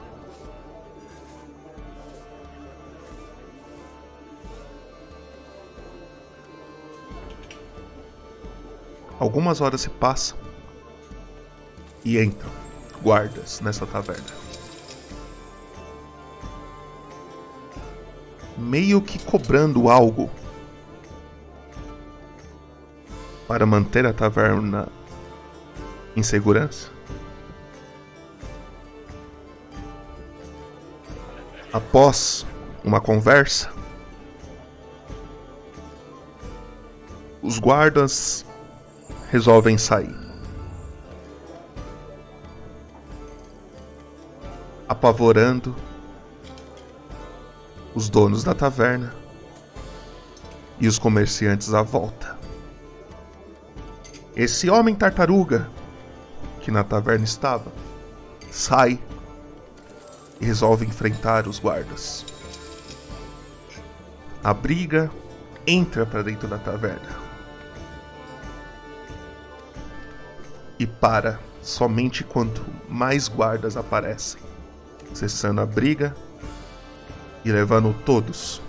Algumas 9.20 9.61
horas 9.61 9.82
se 9.82 9.89
passam 9.89 10.48
e 12.10 12.24
entram 12.24 12.49
guardas 13.03 13.62
nessa 13.62 13.86
taverna. 13.86 14.26
Meio 18.57 18.99
que 19.01 19.20
cobrando 19.20 19.89
algo 19.89 20.30
para 23.47 23.66
manter 23.66 24.05
a 24.05 24.14
taverna 24.14 24.88
em 26.16 26.24
segurança. 26.24 26.89
Após 31.72 32.45
uma 32.84 32.99
conversa, 32.99 33.72
os 37.41 37.60
guardas 37.60 38.43
resolvem 39.30 39.78
sair. 39.78 40.28
Apavorando 44.99 45.73
os 47.95 48.09
donos 48.09 48.43
da 48.43 48.53
taverna 48.53 49.15
e 50.77 50.89
os 50.89 50.99
comerciantes 50.99 51.73
à 51.73 51.81
volta. 51.81 52.37
Esse 54.35 54.69
homem 54.69 54.93
tartaruga 54.93 55.69
que 56.59 56.69
na 56.69 56.83
taverna 56.83 57.23
estava 57.23 57.71
sai 58.51 58.99
e 60.41 60.45
resolve 60.45 60.85
enfrentar 60.85 61.47
os 61.47 61.59
guardas. 61.59 62.25
A 64.43 64.53
briga 64.53 65.09
entra 65.65 66.05
para 66.05 66.21
dentro 66.23 66.45
da 66.45 66.57
taverna. 66.57 67.29
e 70.79 70.87
para 70.87 71.37
somente 71.61 72.23
quando 72.23 72.65
mais 72.87 73.27
guardas 73.27 73.75
aparecem, 73.75 74.41
cessando 75.20 75.59
a 75.59 75.65
briga 75.65 76.15
e 77.43 77.51
levando 77.51 77.93
todos 78.05 78.61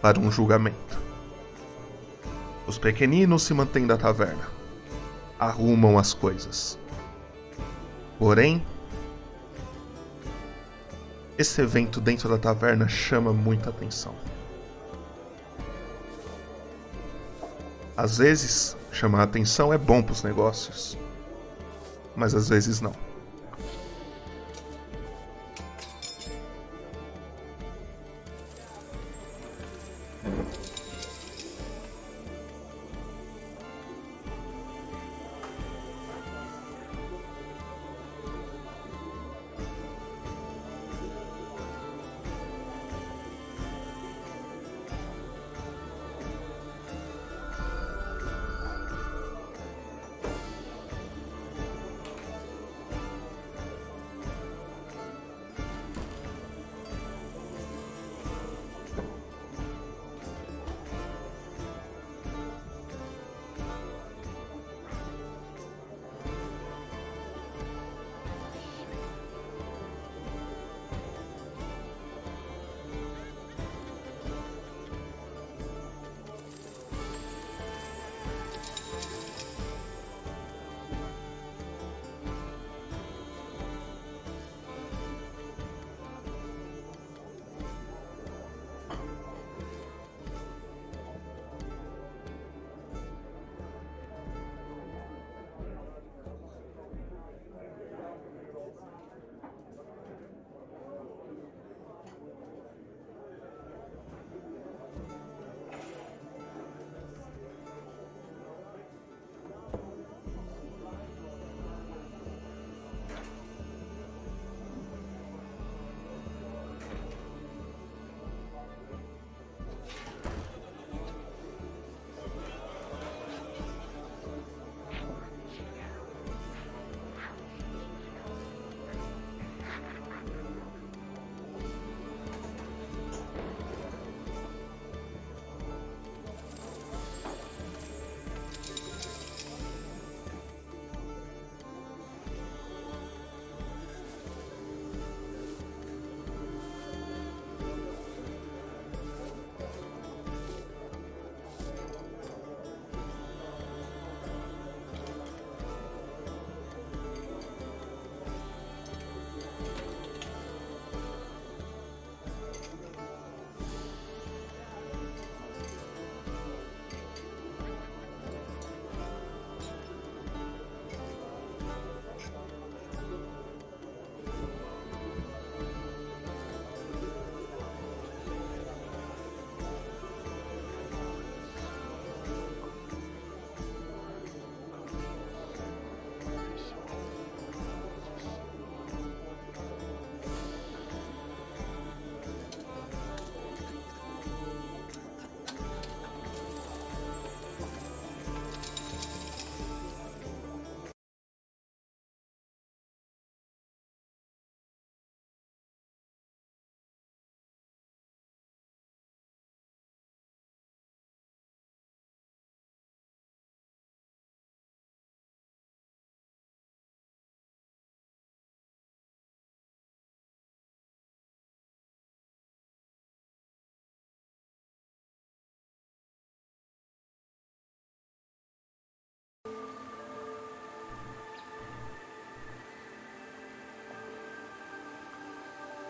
para 0.00 0.18
um 0.18 0.32
julgamento. 0.32 0.98
Os 2.66 2.78
pequeninos 2.78 3.42
se 3.42 3.52
mantêm 3.52 3.86
da 3.86 3.98
taverna, 3.98 4.48
arrumam 5.38 5.98
as 5.98 6.14
coisas. 6.14 6.78
Porém, 8.18 8.64
esse 11.36 11.60
evento 11.60 12.00
dentro 12.00 12.28
da 12.28 12.38
taverna 12.38 12.88
chama 12.88 13.32
muita 13.32 13.68
atenção. 13.68 14.14
Às 17.94 18.18
vezes, 18.18 18.76
chamar 18.90 19.22
atenção 19.24 19.72
é 19.72 19.78
bom 19.78 20.02
para 20.02 20.12
os 20.12 20.22
negócios 20.22 20.96
mas 22.18 22.34
às 22.34 22.48
vezes 22.48 22.80
não. 22.80 22.92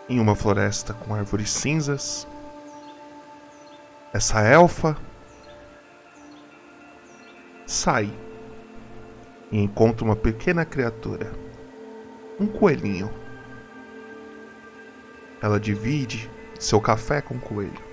Em 0.09 0.19
uma 0.19 0.35
floresta 0.35 0.93
com 0.93 1.13
árvores 1.13 1.51
cinzas, 1.51 2.27
essa 4.11 4.41
elfa 4.41 4.97
sai 7.67 8.11
e 9.51 9.59
encontra 9.59 10.03
uma 10.03 10.15
pequena 10.15 10.65
criatura, 10.65 11.31
um 12.39 12.47
coelhinho. 12.47 13.13
Ela 15.41 15.59
divide 15.59 16.29
seu 16.59 16.81
café 16.81 17.21
com 17.21 17.35
o 17.35 17.39
coelho. 17.39 17.89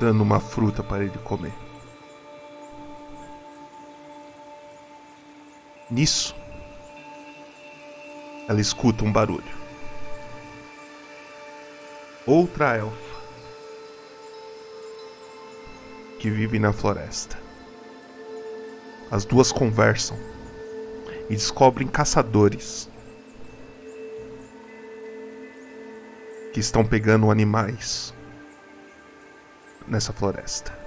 Dando 0.00 0.22
uma 0.22 0.40
fruta 0.40 0.82
para 0.82 1.04
ele 1.04 1.18
comer. 1.18 1.65
Nisso, 5.88 6.34
ela 8.48 8.60
escuta 8.60 9.04
um 9.04 9.12
barulho. 9.12 9.54
Outra 12.26 12.76
elfa 12.76 13.16
que 16.18 16.28
vive 16.28 16.58
na 16.58 16.72
floresta. 16.72 17.38
As 19.12 19.24
duas 19.24 19.52
conversam 19.52 20.18
e 21.30 21.34
descobrem 21.34 21.86
caçadores 21.86 22.90
que 26.52 26.58
estão 26.58 26.84
pegando 26.84 27.30
animais 27.30 28.12
nessa 29.86 30.12
floresta. 30.12 30.85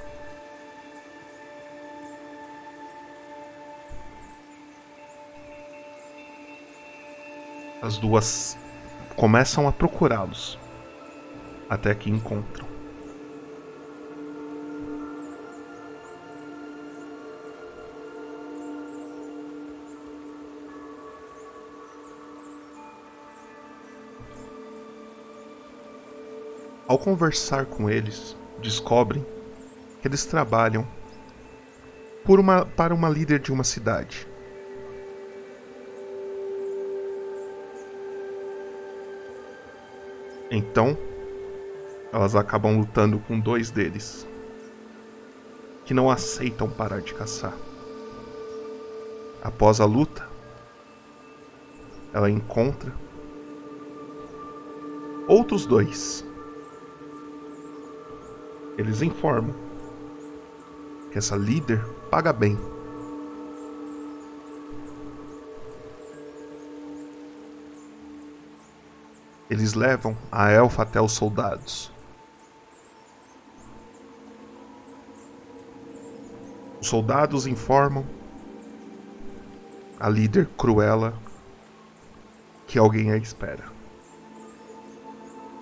As 7.90 7.98
duas 7.98 8.56
começam 9.16 9.68
a 9.68 9.72
procurá-los 9.72 10.60
até 11.68 11.96
que 11.96 12.08
encontram. 12.08 12.68
Ao 26.88 27.00
conversar 27.00 27.66
com 27.66 27.90
eles, 27.90 28.38
descobrem 28.62 29.26
que 30.00 30.08
eles 30.08 30.26
trabalham 30.26 30.88
uma, 32.28 32.68
para 32.68 32.94
uma 32.94 33.10
líder 33.10 33.40
de 33.40 33.52
uma 33.52 33.64
cidade. 33.64 34.29
Então, 40.52 40.97
elas 42.12 42.36
acabam 42.36 42.78
lutando 42.78 43.20
com 43.20 43.39
dois 43.39 43.70
deles, 43.70 44.28
que 45.86 45.93
não 45.93 46.10
aceitam 46.10 46.70
parar 46.70 47.02
de 47.02 47.14
caçar. 47.14 47.56
Após 49.43 49.80
a 49.80 49.86
luta, 49.86 50.28
ela 52.12 52.30
encontra 52.30 52.91
outros 55.28 55.66
dois. 55.68 56.26
Eles 58.78 59.02
informam 59.02 59.54
que 61.12 61.18
essa 61.18 61.36
líder 61.36 61.84
paga 62.10 62.34
bem 62.34 62.58
Eles 69.50 69.74
levam 69.74 70.16
a 70.32 70.52
elfa 70.52 70.84
até 70.84 71.02
os 71.02 71.14
soldados. 71.14 71.91
Os 76.80 76.88
soldados 76.88 77.47
informam 77.47 78.06
a 80.00 80.08
líder 80.08 80.47
Cruella 80.58 81.14
que 82.68 82.78
alguém 82.78 83.12
a 83.12 83.18
espera. 83.18 83.66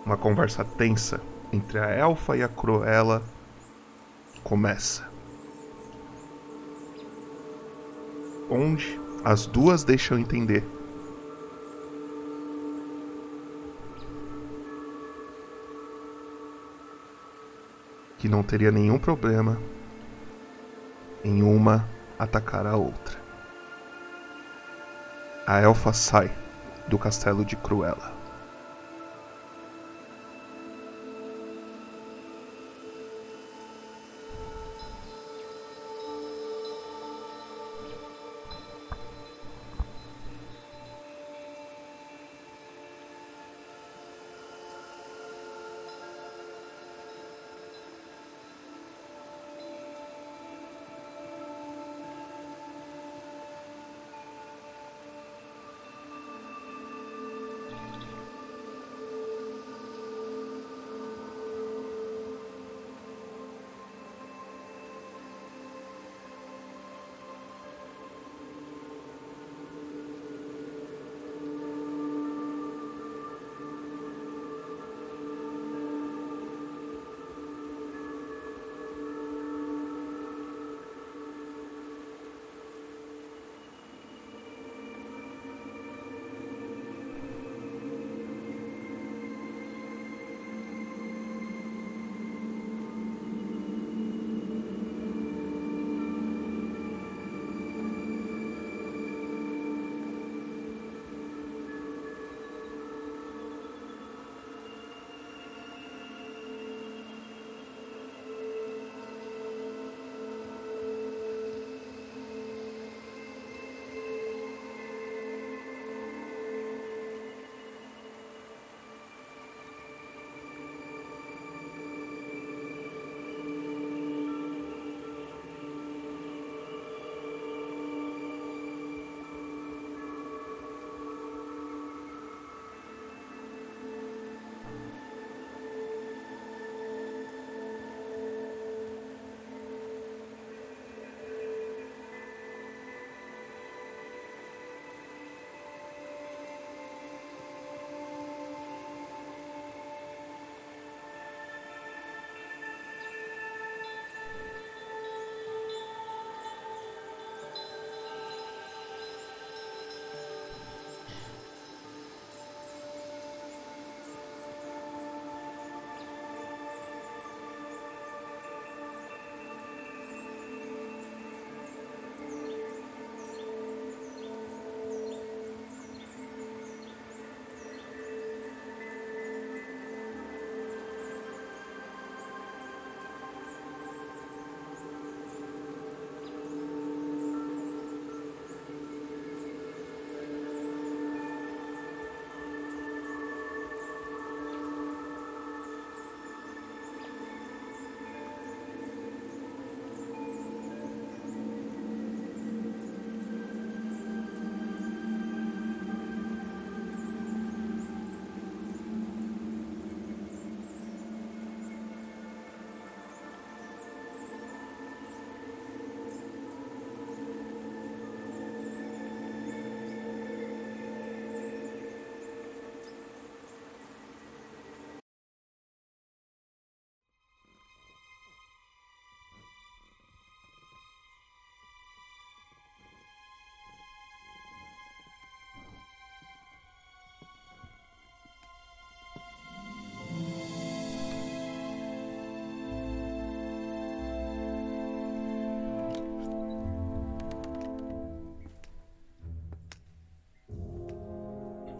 Uma 0.05 0.17
conversa 0.17 0.65
tensa 0.65 1.21
entre 1.51 1.79
a 1.79 1.89
elfa 1.89 2.35
e 2.35 2.43
a 2.43 2.49
Cruella 2.49 3.23
começa. 4.43 5.09
Onde 8.49 8.99
as 9.23 9.45
duas 9.45 9.83
deixam 9.83 10.19
entender 10.19 10.76
que 18.27 18.31
não 18.31 18.43
teria 18.43 18.71
nenhum 18.71 18.99
problema 18.99 19.57
em 21.23 21.41
uma 21.41 21.87
atacar 22.19 22.67
a 22.67 22.75
outra. 22.75 23.17
A 25.47 25.61
elfa 25.61 25.93
sai 25.93 26.29
do 26.89 26.99
castelo 26.99 27.45
de 27.45 27.55
Cruella. 27.55 28.16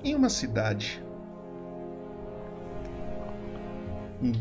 Em 0.07 0.15
uma 0.15 0.29
cidade, 0.29 1.03
um, 4.23 4.31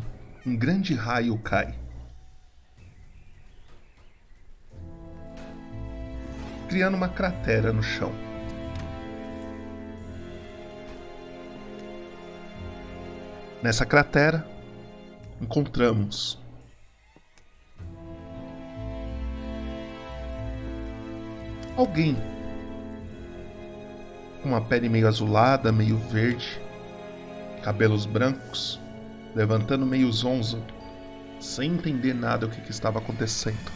um 0.46 0.56
grande 0.56 0.94
raio 0.94 1.36
cai. 1.38 1.76
Criando 6.68 6.96
uma 6.96 7.08
cratera 7.08 7.72
no 7.72 7.82
chão. 7.82 8.12
Nessa 13.60 13.84
cratera, 13.84 14.46
encontramos 15.40 16.38
alguém 21.76 22.35
com 24.46 24.50
uma 24.50 24.60
pele 24.60 24.88
meio 24.88 25.08
azulada, 25.08 25.72
meio 25.72 25.96
verde, 25.96 26.62
cabelos 27.64 28.06
brancos, 28.06 28.80
levantando 29.34 29.84
meio 29.84 30.10
zonzo, 30.12 30.62
sem 31.40 31.72
entender 31.72 32.14
nada 32.14 32.46
o 32.46 32.48
que, 32.48 32.60
que 32.60 32.70
estava 32.70 33.00
acontecendo. 33.00 33.72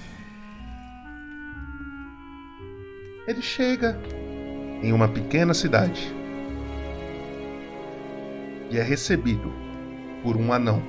Ele 3.27 3.43
chega 3.43 3.99
em 4.81 4.93
uma 4.93 5.09
pequena 5.09 5.53
cidade 5.53 6.15
e 8.71 8.79
é 8.79 8.83
recebido 8.83 9.53
por 10.23 10.37
um 10.37 10.53
anão, 10.53 10.81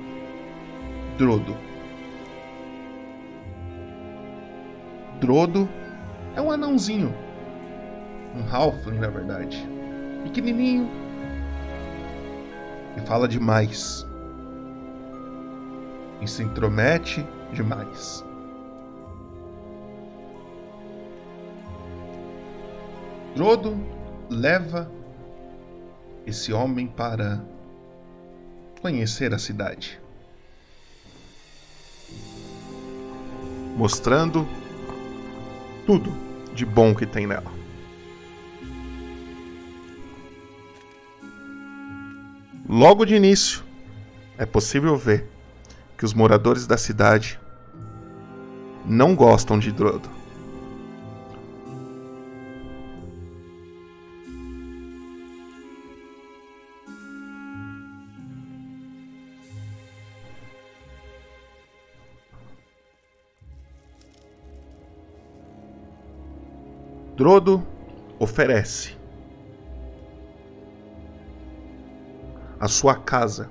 Drodo. 1.18 1.56
Drodo 5.20 5.68
é 6.36 6.40
um 6.40 6.52
anãozinho, 6.52 7.12
um 8.34 8.42
halfling 8.50 8.98
na 8.98 9.08
verdade, 9.08 9.66
pequenininho 10.24 10.88
e 12.96 13.00
fala 13.00 13.28
demais 13.28 14.06
e 16.20 16.28
se 16.28 16.42
intromete 16.42 17.26
demais. 17.52 18.24
Drodo 23.34 23.76
leva 24.28 24.90
esse 26.26 26.52
homem 26.52 26.86
para 26.86 27.42
conhecer 28.80 29.32
a 29.34 29.38
cidade, 29.38 30.00
mostrando 33.76 34.46
tudo 35.86 36.12
de 36.54 36.66
bom 36.66 36.94
que 36.94 37.06
tem 37.06 37.26
nela. 37.26 37.51
Logo 42.74 43.04
de 43.04 43.14
início, 43.14 43.62
é 44.38 44.46
possível 44.46 44.96
ver 44.96 45.28
que 45.98 46.06
os 46.06 46.14
moradores 46.14 46.66
da 46.66 46.78
cidade 46.78 47.38
não 48.82 49.14
gostam 49.14 49.58
de 49.58 49.70
Drodo. 49.70 50.08
Drodo 67.14 67.62
oferece 68.18 69.01
a 72.62 72.68
sua 72.68 72.94
casa 72.94 73.50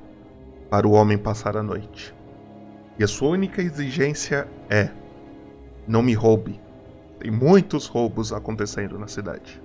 para 0.69 0.87
o 0.87 0.91
homem 0.91 1.17
passar 1.17 1.57
a 1.57 1.61
noite. 1.61 2.15
E 2.97 3.03
a 3.03 3.07
sua 3.09 3.27
única 3.27 3.61
exigência 3.61 4.47
é: 4.69 4.89
não 5.85 6.01
me 6.01 6.13
roube. 6.13 6.61
Tem 7.19 7.29
muitos 7.29 7.87
roubos 7.87 8.31
acontecendo 8.31 8.97
na 8.97 9.09
cidade. 9.09 9.61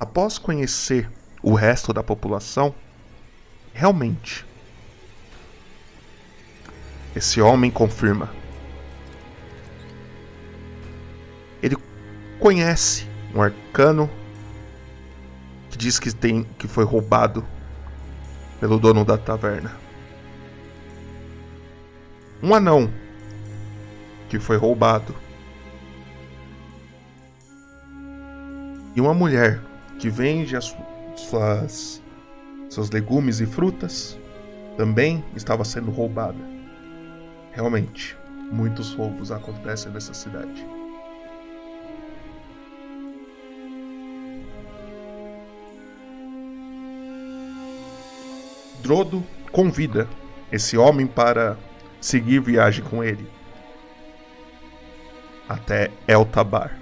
Após 0.00 0.36
conhecer 0.36 1.08
o 1.40 1.54
resto 1.54 1.92
da 1.92 2.02
população, 2.02 2.74
realmente, 3.72 4.44
esse 7.16 7.40
homem 7.40 7.70
confirma 7.70 8.30
ele 11.62 11.76
conhece 12.38 13.08
um 13.34 13.42
arcano 13.42 14.08
que 15.70 15.78
diz 15.78 15.98
que 15.98 16.14
tem 16.14 16.44
que 16.58 16.68
foi 16.68 16.84
roubado 16.84 17.44
pelo 18.60 18.78
dono 18.78 19.04
da 19.04 19.18
taverna. 19.18 19.72
Um 22.42 22.54
anão 22.54 22.90
que 24.28 24.38
foi 24.38 24.56
roubado. 24.56 25.14
E 28.94 29.00
uma 29.00 29.12
mulher 29.12 29.60
que 29.98 30.08
vende 30.08 30.56
as 30.56 30.74
suas 31.16 32.02
seus 32.70 32.90
legumes 32.90 33.40
e 33.40 33.46
frutas 33.46 34.18
também 34.76 35.24
estava 35.34 35.64
sendo 35.64 35.90
roubada. 35.90 36.55
Realmente, 37.56 38.14
muitos 38.52 38.92
roubos 38.92 39.32
acontecem 39.32 39.90
nessa 39.90 40.12
cidade. 40.12 40.62
Drodo 48.82 49.24
convida 49.50 50.06
esse 50.52 50.76
homem 50.76 51.06
para 51.06 51.56
seguir 51.98 52.40
viagem 52.40 52.84
com 52.84 53.02
ele 53.02 53.26
até 55.48 55.90
Eltabar. 56.06 56.78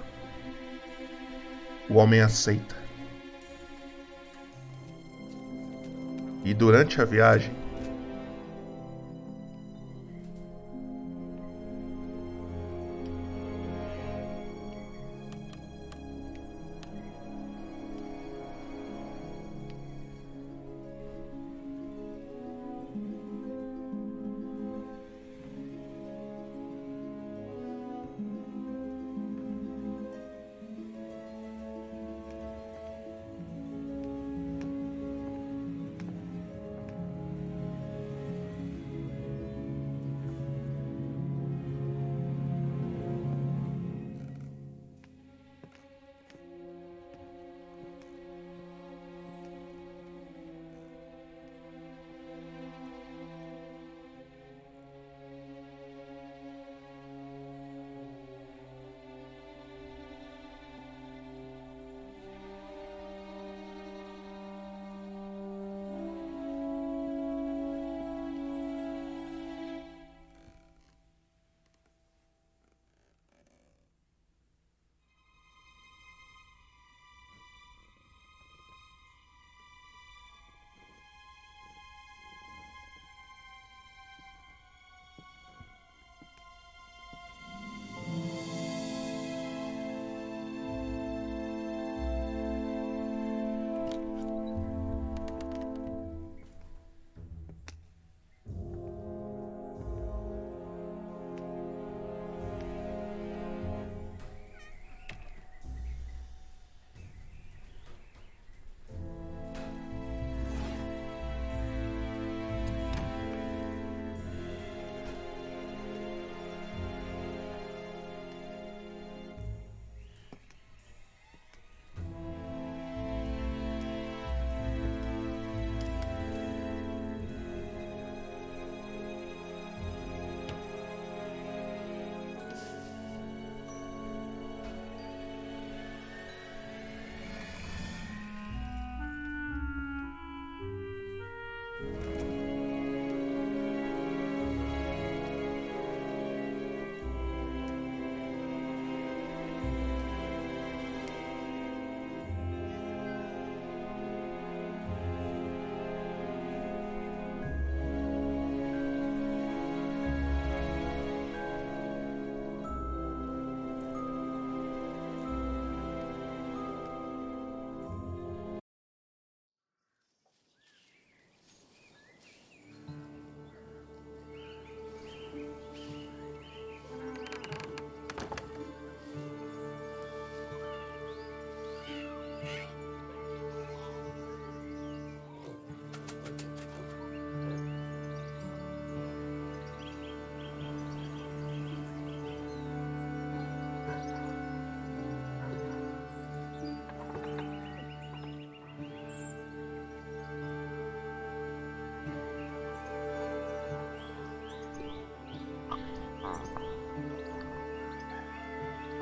O 1.89 1.93
homem 1.93 2.19
aceita. 2.19 2.75
E 6.43 6.53
durante 6.53 6.99
a 7.01 7.05
viagem, 7.05 7.64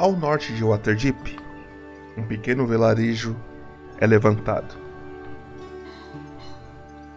Ao 0.04 0.12
norte 0.12 0.52
de 0.52 0.66
Waterdeep, 0.66 1.40
um 2.18 2.24
pequeno 2.24 2.68
vilarejo 2.68 3.38
é 4.02 4.06
levantado. 4.06 4.76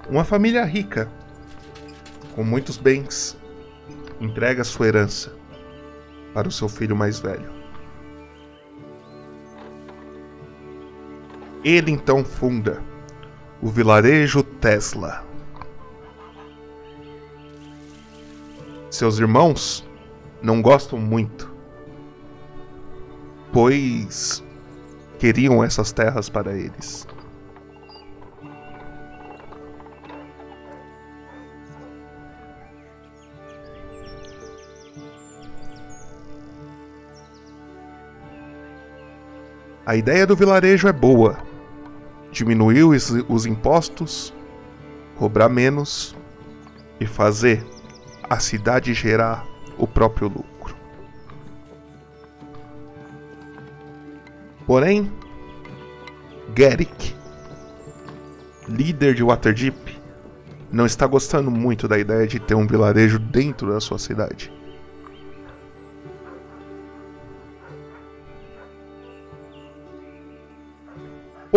Uma 0.08 0.22
família 0.22 0.64
rica, 0.64 1.10
com 2.36 2.44
muitos 2.44 2.76
bens, 2.76 3.36
entrega 4.20 4.62
sua 4.62 4.86
herança 4.86 5.34
para 6.32 6.46
o 6.46 6.52
seu 6.52 6.68
filho 6.68 6.94
mais 6.94 7.18
velho. 7.18 7.50
Ele 11.64 11.90
então 11.90 12.24
funda 12.24 12.80
o 13.60 13.66
vilarejo 13.66 14.44
Tesla. 14.44 15.24
Seus 18.92 19.18
irmãos 19.18 19.84
não 20.40 20.62
gostam 20.62 21.00
muito, 21.00 21.45
pois 23.56 24.44
queriam 25.18 25.64
essas 25.64 25.90
terras 25.90 26.28
para 26.28 26.52
eles. 26.52 27.08
A 39.86 39.96
ideia 39.96 40.26
do 40.26 40.36
vilarejo 40.36 40.86
é 40.86 40.92
boa. 40.92 41.38
Diminuir 42.30 42.82
os, 42.82 43.10
os 43.26 43.46
impostos, 43.46 44.34
cobrar 45.16 45.48
menos 45.48 46.14
e 47.00 47.06
fazer 47.06 47.64
a 48.28 48.38
cidade 48.38 48.92
gerar 48.92 49.46
o 49.78 49.86
próprio 49.86 50.28
lucro. 50.28 50.45
Porém, 54.66 55.10
Garrick, 56.54 57.14
líder 58.68 59.14
de 59.14 59.22
Waterdeep, 59.22 59.96
não 60.72 60.84
está 60.84 61.06
gostando 61.06 61.50
muito 61.50 61.86
da 61.86 61.98
ideia 61.98 62.26
de 62.26 62.40
ter 62.40 62.54
um 62.54 62.66
vilarejo 62.66 63.18
dentro 63.18 63.72
da 63.72 63.80
sua 63.80 63.98
cidade. 63.98 64.52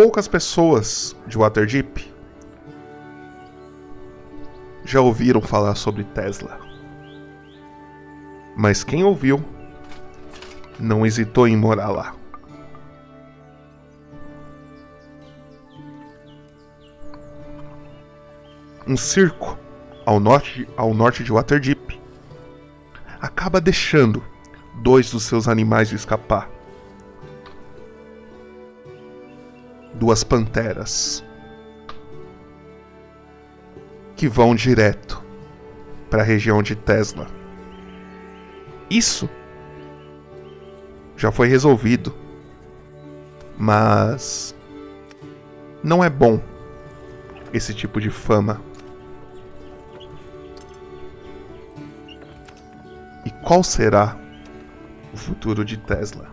poucas 0.02 0.26
pessoas 0.26 1.14
de 1.26 1.36
Waterdeep 1.36 2.10
já 4.82 4.98
ouviram 4.98 5.42
falar 5.42 5.74
sobre 5.74 6.04
Tesla. 6.04 6.58
Mas 8.56 8.82
quem 8.82 9.04
ouviu 9.04 9.44
não 10.78 11.04
hesitou 11.04 11.46
em 11.46 11.54
morar 11.54 11.90
lá. 11.90 12.19
Um 18.90 18.96
circo 18.96 19.56
ao 20.04 20.18
norte, 20.18 20.68
ao 20.76 20.92
norte 20.92 21.22
de 21.22 21.30
Waterdeep 21.30 21.96
acaba 23.20 23.60
deixando 23.60 24.20
dois 24.82 25.12
dos 25.12 25.22
seus 25.22 25.46
animais 25.46 25.92
escapar 25.92 26.50
duas 29.94 30.24
panteras 30.24 31.22
que 34.16 34.26
vão 34.26 34.56
direto 34.56 35.22
para 36.10 36.22
a 36.22 36.24
região 36.24 36.60
de 36.60 36.74
Tesla. 36.74 37.28
Isso 38.90 39.30
já 41.16 41.30
foi 41.30 41.46
resolvido, 41.46 42.12
mas 43.56 44.52
não 45.80 46.02
é 46.02 46.10
bom 46.10 46.42
esse 47.52 47.74
tipo 47.74 48.00
de 48.00 48.10
fama. 48.10 48.69
Qual 53.50 53.64
será 53.64 54.16
o 55.12 55.16
futuro 55.16 55.64
de 55.64 55.76
Tesla? 55.76 56.28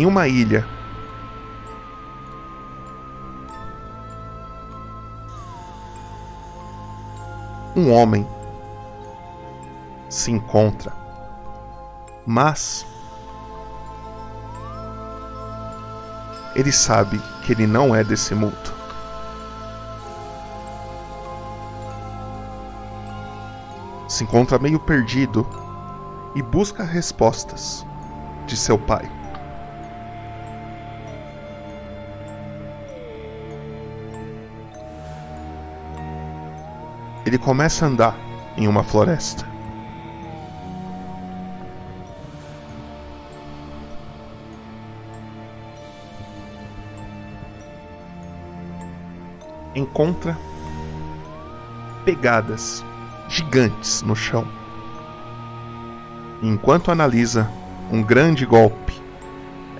Em 0.00 0.06
uma 0.06 0.26
ilha. 0.26 0.66
Um 7.76 7.92
homem 7.92 8.26
se 10.08 10.30
encontra, 10.32 10.90
mas 12.26 12.86
ele 16.56 16.72
sabe 16.72 17.20
que 17.44 17.52
ele 17.52 17.66
não 17.66 17.94
é 17.94 18.02
desse 18.02 18.34
mundo. 18.34 18.56
Se 24.08 24.24
encontra 24.24 24.58
meio 24.58 24.80
perdido 24.80 25.46
e 26.34 26.40
busca 26.42 26.82
respostas 26.82 27.86
de 28.46 28.56
seu 28.56 28.78
pai. 28.78 29.19
Ele 37.30 37.38
começa 37.38 37.84
a 37.84 37.88
andar 37.88 38.18
em 38.56 38.66
uma 38.66 38.82
floresta. 38.82 39.46
Encontra 49.76 50.36
pegadas 52.04 52.84
gigantes 53.28 54.02
no 54.02 54.16
chão. 54.16 54.44
Enquanto 56.42 56.90
analisa, 56.90 57.48
um 57.92 58.02
grande 58.02 58.44
golpe 58.44 59.00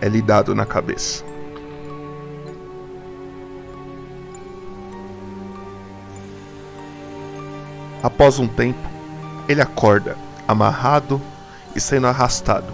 é 0.00 0.08
lhe 0.08 0.22
dado 0.22 0.54
na 0.54 0.64
cabeça. 0.64 1.29
Após 8.02 8.38
um 8.38 8.48
tempo, 8.48 8.88
ele 9.48 9.60
acorda, 9.60 10.16
amarrado 10.48 11.20
e 11.74 11.80
sendo 11.80 12.06
arrastado 12.06 12.72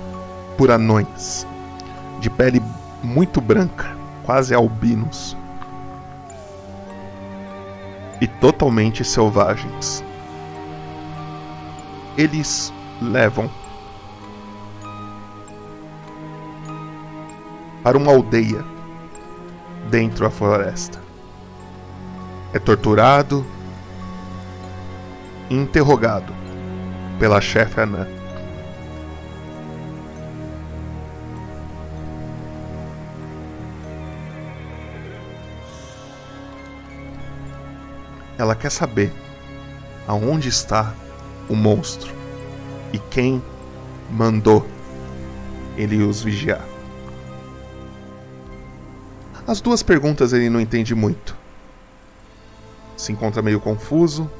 por 0.56 0.70
anões, 0.70 1.46
de 2.20 2.30
pele 2.30 2.62
muito 3.02 3.40
branca, 3.40 3.96
quase 4.24 4.54
albinos, 4.54 5.36
e 8.20 8.26
totalmente 8.26 9.04
selvagens. 9.04 10.02
Eles 12.16 12.72
levam 13.02 13.50
para 17.82 17.98
uma 17.98 18.12
aldeia 18.12 18.64
dentro 19.90 20.24
da 20.24 20.30
floresta. 20.30 21.00
É 22.52 22.58
torturado 22.58 23.44
interrogado 25.50 26.32
pela 27.18 27.40
chefe 27.40 27.80
anã. 27.80 28.06
Ela 38.38 38.54
quer 38.54 38.70
saber 38.70 39.12
aonde 40.06 40.48
está 40.48 40.94
o 41.48 41.56
monstro 41.56 42.14
e 42.92 42.98
quem 42.98 43.42
mandou 44.10 44.66
ele 45.76 46.02
os 46.02 46.22
vigiar. 46.22 46.64
As 49.46 49.60
duas 49.60 49.82
perguntas 49.82 50.32
ele 50.32 50.50
não 50.50 50.60
entende 50.60 50.94
muito. 50.94 51.36
Se 52.96 53.12
encontra 53.12 53.40
meio 53.40 53.60
confuso, 53.60 54.30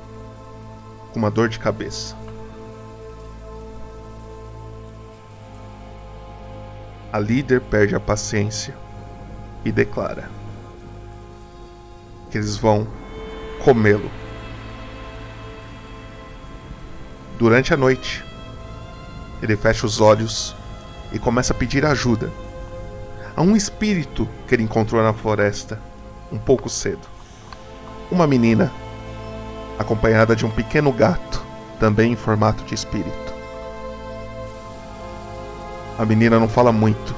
com 1.17 1.21
uma 1.21 1.31
dor 1.31 1.49
de 1.49 1.59
cabeça. 1.59 2.15
A 7.11 7.19
líder 7.19 7.63
perde 7.63 7.95
a 7.95 8.01
paciência 8.01 8.77
e 9.65 9.73
declara 9.73 10.29
que 12.31 12.37
eles 12.37 12.59
vão 12.59 12.87
comê-lo. 13.65 14.11
Durante 17.39 17.73
a 17.73 17.79
noite, 17.79 18.23
ele 19.41 19.57
fecha 19.57 19.87
os 19.87 20.03
olhos 20.03 20.55
e 21.15 21.19
começa 21.19 21.55
a 21.55 21.57
pedir 21.57 21.87
ajuda 21.87 22.31
a 23.35 23.41
um 23.41 23.57
espírito 23.57 24.29
que 24.47 24.55
ele 24.55 24.65
encontrou 24.65 25.03
na 25.03 25.15
floresta 25.15 25.81
um 26.31 26.37
pouco 26.37 26.69
cedo. 26.69 27.09
Uma 28.11 28.27
menina, 28.27 28.71
acompanhada 29.79 30.35
de 30.35 30.45
um 30.45 30.51
pequeno 30.51 30.93
gato, 30.93 31.43
também 31.79 32.13
em 32.13 32.17
formato 32.17 32.65
de 32.65 32.75
espírito. 32.75 33.35
A 35.99 36.05
menina 36.05 36.39
não 36.39 36.49
fala 36.49 36.73
muito. 36.73 37.15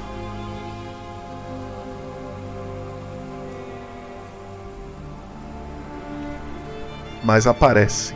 Mas 7.23 7.45
aparece 7.45 8.15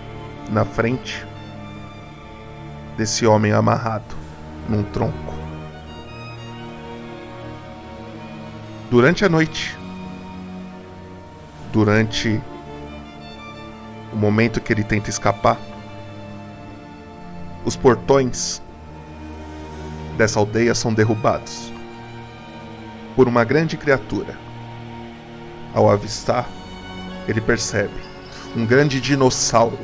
na 0.50 0.64
frente 0.64 1.26
desse 2.98 3.26
homem 3.26 3.52
amarrado 3.52 4.16
num 4.70 4.84
tronco. 4.84 5.34
Durante 8.90 9.26
a 9.26 9.30
noite, 9.30 9.78
durante 11.72 12.42
momento 14.24 14.62
que 14.62 14.72
ele 14.72 14.84
tenta 14.84 15.10
escapar, 15.10 15.58
os 17.66 17.76
portões 17.76 18.62
dessa 20.18 20.40
aldeia 20.40 20.74
são 20.74 20.94
derrubados 20.94 21.72
por 23.16 23.28
uma 23.28 23.44
grande 23.44 23.78
criatura. 23.78 24.38
Ao 25.74 25.90
avistar, 25.90 26.48
ele 27.28 27.42
percebe 27.42 27.94
um 28.56 28.66
grande 28.66 29.02
dinossauro 29.02 29.80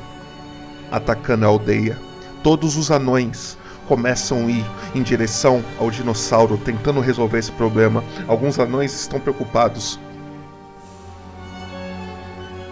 atacando 0.92 1.46
a 1.46 1.48
aldeia 1.48 1.98
todos 2.42 2.78
os 2.78 2.90
anões 2.90 3.58
começam 3.88 4.46
a 4.46 4.52
ir 4.52 4.66
em 4.94 5.02
direção 5.02 5.64
ao 5.80 5.90
dinossauro, 5.90 6.58
tentando 6.58 7.00
resolver 7.00 7.40
esse 7.40 7.52
problema. 7.52 8.04
Alguns 8.28 8.60
anões 8.60 8.94
estão 8.94 9.20
preocupados. 9.20 10.00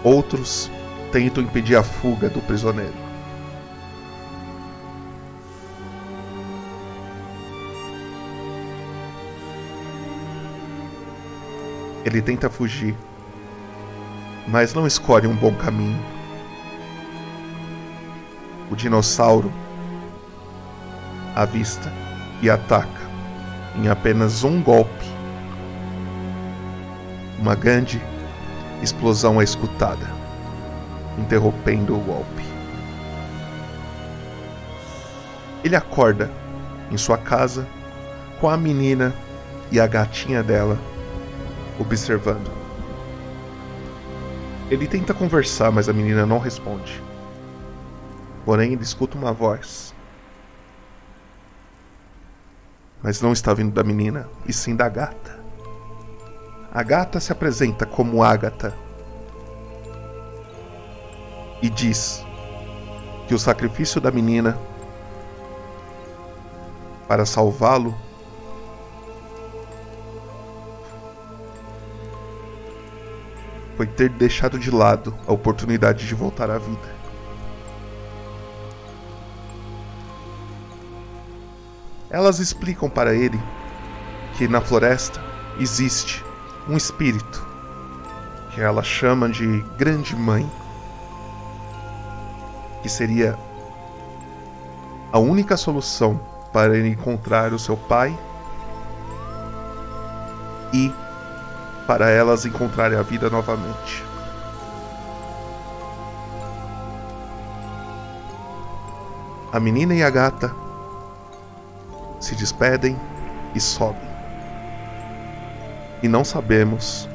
Outros 0.04 0.70
tentam 1.12 1.44
impedir 1.44 1.76
a 1.76 1.84
fuga 1.84 2.30
do 2.30 2.42
prisioneiro. 2.42 2.94
Ele 12.06 12.22
tenta 12.22 12.50
fugir, 12.50 12.96
mas 14.48 14.74
não 14.74 14.88
escolhe 14.88 15.28
um 15.28 15.36
bom 15.36 15.54
caminho 15.54 16.18
o 18.70 18.76
dinossauro 18.76 19.52
avista 21.36 21.92
e 22.42 22.50
ataca 22.50 23.08
em 23.76 23.88
apenas 23.88 24.44
um 24.44 24.62
golpe. 24.62 25.06
Uma 27.40 27.56
grande 27.56 28.02
explosão 28.82 29.40
é 29.40 29.44
escutada, 29.44 30.08
interrompendo 31.18 31.96
o 31.96 32.00
golpe. 32.00 32.44
Ele 35.64 35.76
acorda 35.76 36.32
em 36.92 36.98
sua 36.98 37.18
casa 37.18 37.68
com 38.40 38.50
a 38.50 38.58
menina 38.58 39.14
e 39.72 39.80
a 39.80 39.88
gatinha 39.88 40.44
dela 40.44 40.78
observando. 41.80 42.52
Ele 44.70 44.88
tenta 44.88 45.14
conversar, 45.14 45.72
mas 45.72 45.88
a 45.88 45.94
menina 45.94 46.26
não 46.26 46.40
responde. 46.40 47.02
Porém, 48.46 48.74
ele 48.74 48.84
escuta 48.84 49.18
uma 49.18 49.32
voz. 49.32 49.94
Mas 53.02 53.22
não 53.22 53.32
está 53.32 53.54
vindo 53.54 53.72
da 53.72 53.84
menina, 53.84 54.28
e 54.46 54.52
sim 54.52 54.76
da 54.76 54.90
gata. 54.90 55.40
A 56.74 56.84
gata 56.84 57.20
se 57.20 57.32
apresenta 57.32 57.86
como 57.86 58.24
Ágata 58.24 58.74
e 61.62 61.70
diz 61.70 62.26
que 63.28 63.34
o 63.34 63.40
sacrifício 63.40 64.00
da 64.00 64.12
menina 64.12 64.58
para 67.08 67.26
salvá-lo 67.26 67.96
foi 73.78 73.86
ter 73.86 74.10
deixado 74.10 74.58
de 74.58 74.72
lado 74.72 75.16
a 75.28 75.32
oportunidade 75.32 76.08
de 76.08 76.16
voltar 76.16 76.50
à 76.50 76.58
vida. 76.58 76.98
Elas 82.10 82.40
explicam 82.40 82.90
para 82.90 83.14
ele 83.14 83.40
que 84.38 84.48
na 84.48 84.62
floresta 84.62 85.22
existe 85.60 86.24
um 86.68 86.76
espírito 86.76 87.46
que 88.54 88.62
ela 88.62 88.82
chama 88.82 89.30
de 89.30 89.60
Grande 89.78 90.16
Mãe, 90.16 90.50
que 92.88 92.94
seria 92.94 93.38
a 95.12 95.20
única 95.20 95.58
solução 95.58 96.18
para 96.54 96.78
ele 96.78 96.88
encontrar 96.88 97.52
o 97.52 97.60
seu 97.60 97.76
pai 97.76 98.18
e 100.72 100.90
para 101.86 102.10
elas 102.10 102.46
encontrarem 102.46 102.98
a 102.98 103.02
vida 103.02 103.30
novamente. 103.30 104.06
A 109.52 109.60
menina 109.60 109.94
e 109.94 110.02
a 110.02 110.10
gata 110.10 110.56
se 112.22 112.36
despedem 112.36 112.98
e 113.54 113.60
sobem. 113.60 114.08
E 116.02 116.08
não 116.08 116.24
sabemos 116.24 117.10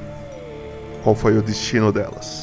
qual 1.03 1.15
foi 1.15 1.39
o 1.39 1.43
destino 1.43 1.91
delas. 1.91 2.42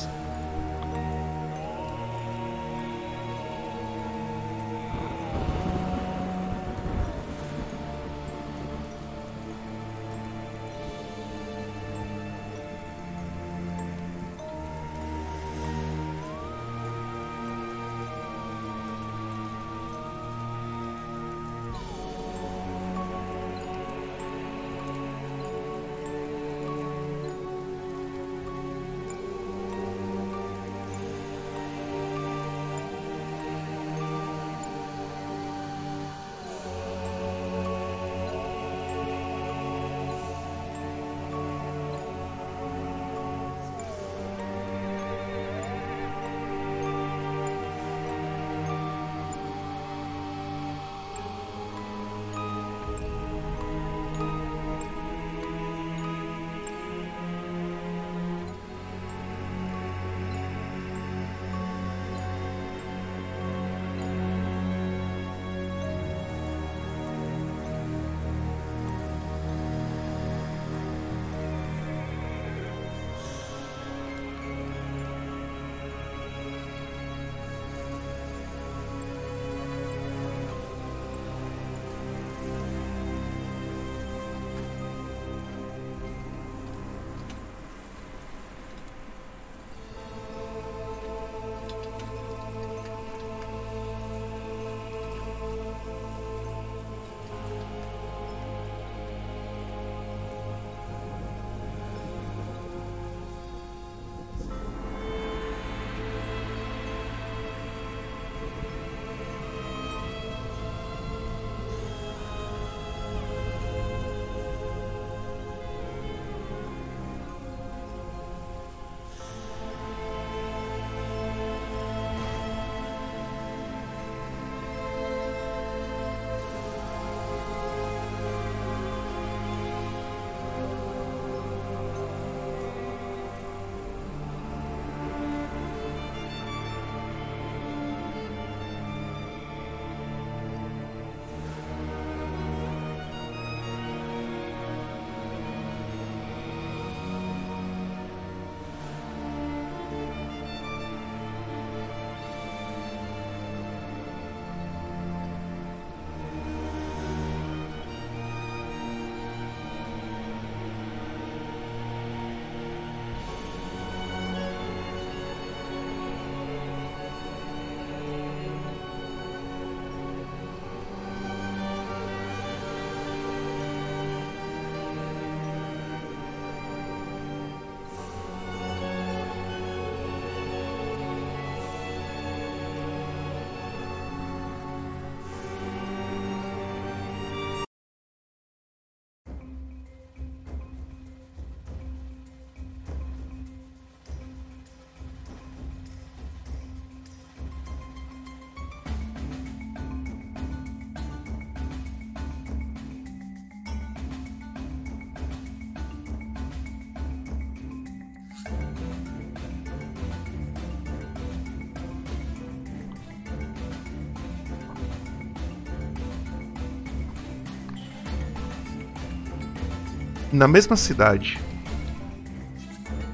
Na 220.32 220.48
mesma 220.48 220.76
cidade, 220.76 221.40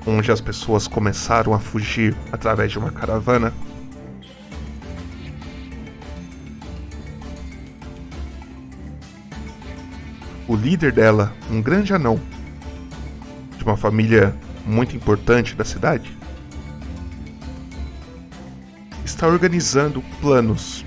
onde 0.05 0.29
as 0.33 0.41
pessoas 0.41 0.85
começaram 0.85 1.53
a 1.53 1.59
fugir 1.59 2.13
através 2.29 2.73
de 2.73 2.77
uma 2.77 2.91
caravana, 2.91 3.53
o 10.45 10.57
líder 10.57 10.91
dela, 10.91 11.33
um 11.49 11.61
grande 11.61 11.93
anão, 11.93 12.19
de 13.57 13.63
uma 13.63 13.77
família 13.77 14.35
muito 14.65 14.93
importante 14.93 15.55
da 15.55 15.63
cidade, 15.63 16.11
está 19.05 19.25
organizando 19.25 20.03
planos 20.19 20.83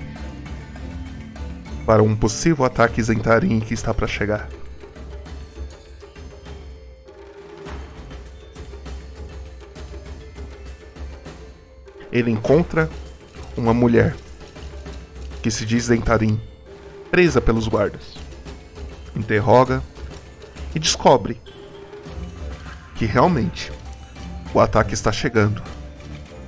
para 1.87 2.03
um 2.03 2.15
possível 2.15 2.65
ataque 2.65 3.01
Zentarim 3.01 3.59
que 3.59 3.73
está 3.73 3.95
para 3.95 4.05
chegar. 4.05 4.58
Ele 12.19 12.31
encontra 12.31 12.89
uma 13.55 13.73
mulher 13.73 14.15
que 15.41 15.49
se 15.49 15.65
diz 15.65 15.87
Dentarim, 15.87 16.39
presa 17.09 17.39
pelos 17.39 17.67
guardas. 17.67 18.15
Interroga 19.15 19.81
e 20.75 20.79
descobre 20.79 21.39
que 22.95 23.05
realmente 23.05 23.71
o 24.53 24.59
ataque 24.59 24.93
está 24.93 25.11
chegando. 25.11 25.63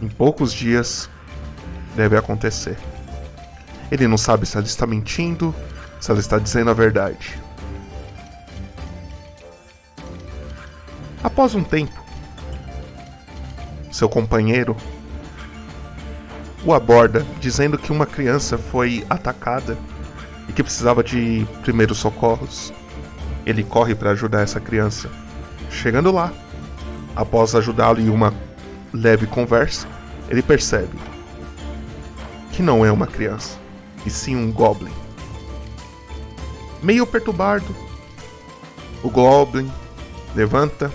Em 0.02 0.08
poucos 0.08 0.52
dias 0.52 1.10
deve 1.96 2.18
acontecer. 2.18 2.78
Ele 3.90 4.08
não 4.08 4.18
sabe 4.18 4.46
se 4.46 4.58
ela 4.58 4.66
está 4.66 4.86
mentindo, 4.86 5.54
se 6.00 6.12
ela 6.12 6.20
está 6.20 6.38
dizendo 6.38 6.70
a 6.72 6.74
verdade. 6.74 7.40
Após 11.24 11.54
um 11.54 11.64
tempo, 11.64 12.02
seu 13.92 14.10
companheiro 14.10 14.76
o 16.64 16.74
aborda 16.74 17.26
dizendo 17.40 17.78
que 17.78 17.92
uma 17.92 18.06
criança 18.06 18.58
foi 18.58 19.06
atacada 19.10 19.78
e 20.48 20.54
que 20.54 20.64
precisava 20.64 21.04
de 21.04 21.46
primeiros 21.62 21.98
socorros. 21.98 22.74
Ele 23.46 23.64
corre 23.64 23.96
para 23.96 24.12
ajudar 24.12 24.42
essa 24.42 24.60
criança. 24.60 25.10
Chegando 25.70 26.12
lá, 26.12 26.32
após 27.16 27.56
ajudá-lo 27.56 28.00
em 28.00 28.10
uma 28.10 28.34
leve 28.94 29.26
conversa, 29.26 29.88
ele 30.30 30.42
percebe 30.42 30.98
que 32.52 32.62
não 32.62 32.86
é 32.86 32.92
uma 32.92 33.08
criança, 33.08 33.58
e 34.06 34.10
sim 34.10 34.36
um 34.36 34.52
goblin. 34.52 34.92
Meio 36.84 37.08
perturbado, 37.08 37.76
o 39.02 39.10
goblin 39.10 39.72
levanta 40.36 40.92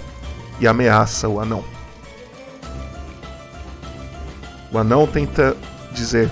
e 0.60 0.66
ameaça 0.66 1.28
o 1.28 1.40
anão. 1.40 1.75
O 4.76 4.78
anão 4.78 5.06
tenta 5.06 5.56
dizer 5.90 6.30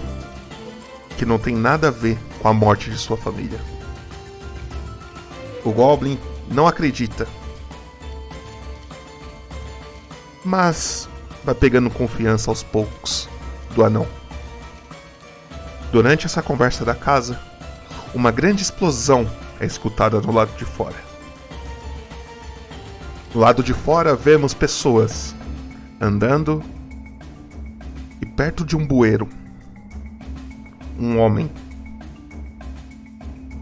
que 1.16 1.24
não 1.24 1.38
tem 1.38 1.56
nada 1.56 1.88
a 1.88 1.90
ver 1.90 2.18
com 2.42 2.48
a 2.48 2.52
morte 2.52 2.90
de 2.90 2.98
sua 2.98 3.16
família. 3.16 3.58
O 5.64 5.72
Goblin 5.72 6.18
não 6.50 6.66
acredita, 6.66 7.26
mas 10.44 11.08
vai 11.42 11.54
pegando 11.54 11.88
confiança 11.88 12.50
aos 12.50 12.62
poucos 12.62 13.30
do 13.74 13.82
anão. 13.82 14.06
Durante 15.90 16.26
essa 16.26 16.42
conversa 16.42 16.84
da 16.84 16.94
casa, 16.94 17.40
uma 18.12 18.30
grande 18.30 18.62
explosão 18.62 19.26
é 19.58 19.64
escutada 19.64 20.20
do 20.20 20.30
lado 20.30 20.54
de 20.58 20.66
fora. 20.66 21.02
Do 23.32 23.38
lado 23.38 23.62
de 23.62 23.72
fora 23.72 24.14
vemos 24.14 24.52
pessoas 24.52 25.34
andando 25.98 26.62
perto 28.36 28.64
de 28.64 28.76
um 28.76 28.86
bueiro, 28.86 29.28
um 30.98 31.18
homem. 31.18 31.50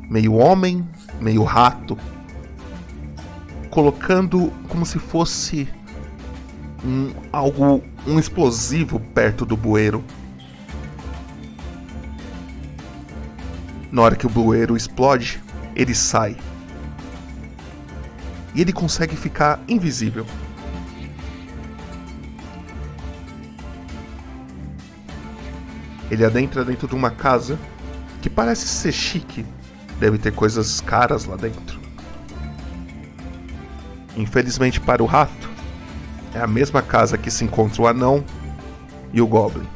Meio 0.08 0.34
homem, 0.34 0.86
meio 1.20 1.42
rato, 1.42 1.96
colocando 3.70 4.52
como 4.68 4.84
se 4.84 4.98
fosse 4.98 5.66
um 6.84 7.12
algo 7.32 7.82
um 8.06 8.18
explosivo 8.18 9.00
perto 9.00 9.46
do 9.46 9.56
bueiro. 9.56 10.04
Na 13.90 14.02
hora 14.02 14.16
que 14.16 14.26
o 14.26 14.30
bueiro 14.30 14.76
explode, 14.76 15.42
ele 15.76 15.94
sai. 15.94 16.36
E 18.54 18.60
ele 18.60 18.72
consegue 18.72 19.16
ficar 19.16 19.60
invisível. 19.68 20.26
Ele 26.12 26.26
adentra 26.26 26.62
dentro 26.62 26.86
de 26.86 26.94
uma 26.94 27.10
casa 27.10 27.58
que 28.20 28.28
parece 28.28 28.68
ser 28.68 28.92
chique. 28.92 29.46
Deve 29.98 30.18
ter 30.18 30.30
coisas 30.30 30.78
caras 30.82 31.24
lá 31.24 31.36
dentro. 31.36 31.80
Infelizmente 34.14 34.78
para 34.78 35.02
o 35.02 35.06
rato, 35.06 35.50
é 36.34 36.38
a 36.38 36.46
mesma 36.46 36.82
casa 36.82 37.16
que 37.16 37.30
se 37.30 37.44
encontra 37.44 37.80
o 37.80 37.86
anão 37.86 38.22
e 39.10 39.22
o 39.22 39.26
goblin. 39.26 39.66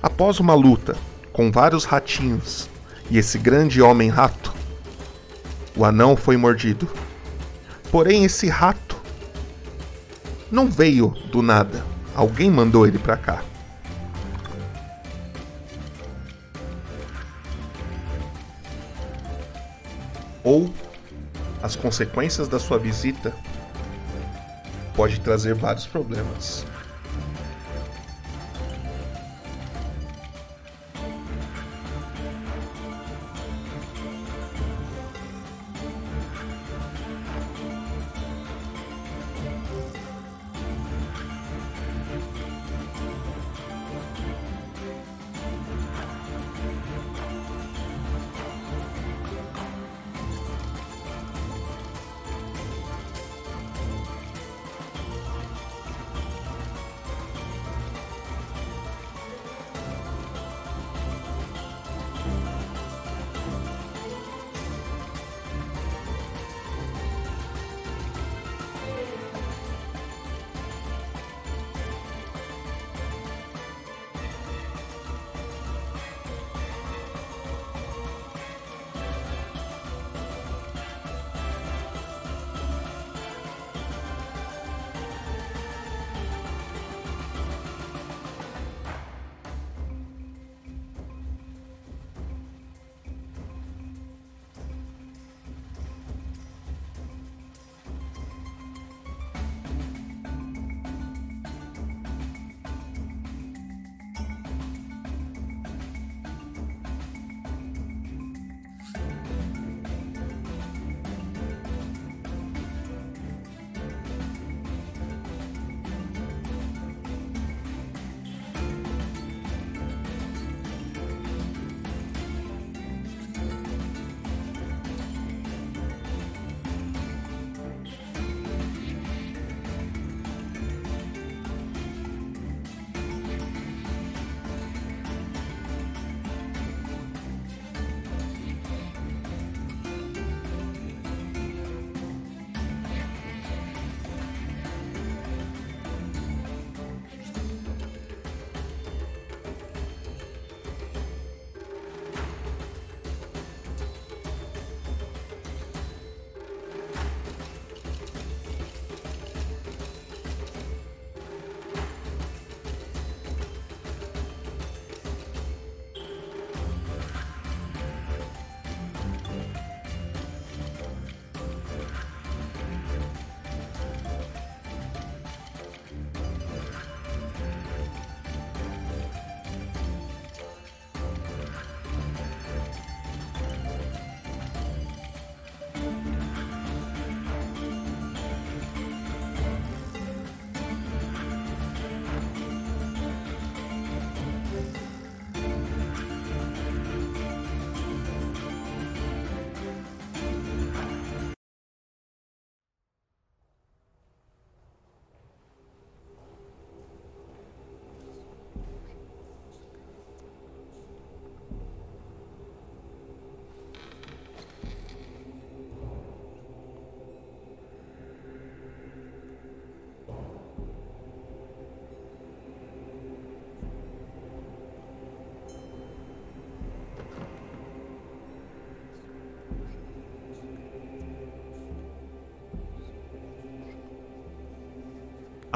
Após 0.00 0.38
uma 0.38 0.54
luta 0.54 0.96
com 1.32 1.50
vários 1.50 1.84
ratinhos 1.84 2.70
e 3.10 3.18
esse 3.18 3.36
grande 3.36 3.82
homem 3.82 4.10
rato, 4.10 4.54
o 5.74 5.84
anão 5.84 6.16
foi 6.16 6.36
mordido. 6.36 6.88
Porém, 7.90 8.24
esse 8.24 8.48
rato 8.48 8.87
não 10.50 10.66
veio 10.66 11.10
do 11.30 11.42
nada. 11.42 11.84
Alguém 12.14 12.50
mandou 12.50 12.86
ele 12.86 12.98
para 12.98 13.16
cá. 13.16 13.42
Ou 20.42 20.72
as 21.62 21.76
consequências 21.76 22.48
da 22.48 22.58
sua 22.58 22.78
visita 22.78 23.34
pode 24.94 25.20
trazer 25.20 25.54
vários 25.54 25.86
problemas. 25.86 26.64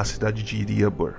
A 0.03 0.05
cidade 0.05 0.43
de 0.43 0.57
Iriabor. 0.57 1.15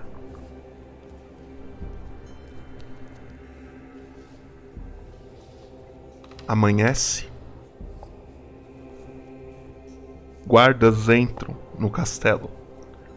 Amanhece. 6.46 7.30
Guardas 10.46 11.08
entram 11.08 11.56
no 11.80 11.90
castelo 11.90 12.52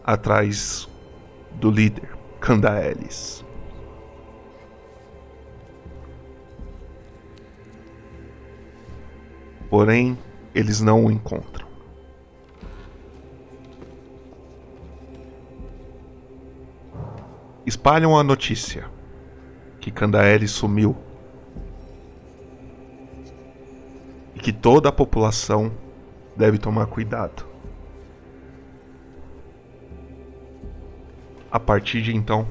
atrás 0.05 0.87
do 1.55 1.69
líder, 1.69 2.17
Candaelis. 2.39 3.43
Porém, 9.69 10.17
eles 10.55 10.79
não 10.79 11.03
o 11.03 11.11
encontram. 11.11 11.56
Espalham 17.87 18.17
a 18.17 18.21
notícia 18.21 18.85
que 19.79 19.89
Candaelis 19.89 20.51
sumiu 20.51 20.93
e 24.35 24.39
que 24.39 24.51
toda 24.51 24.89
a 24.89 24.91
população 24.91 25.71
deve 26.35 26.57
tomar 26.57 26.87
cuidado. 26.87 27.45
A 31.49 31.57
partir 31.57 32.01
de 32.01 32.13
então, 32.13 32.45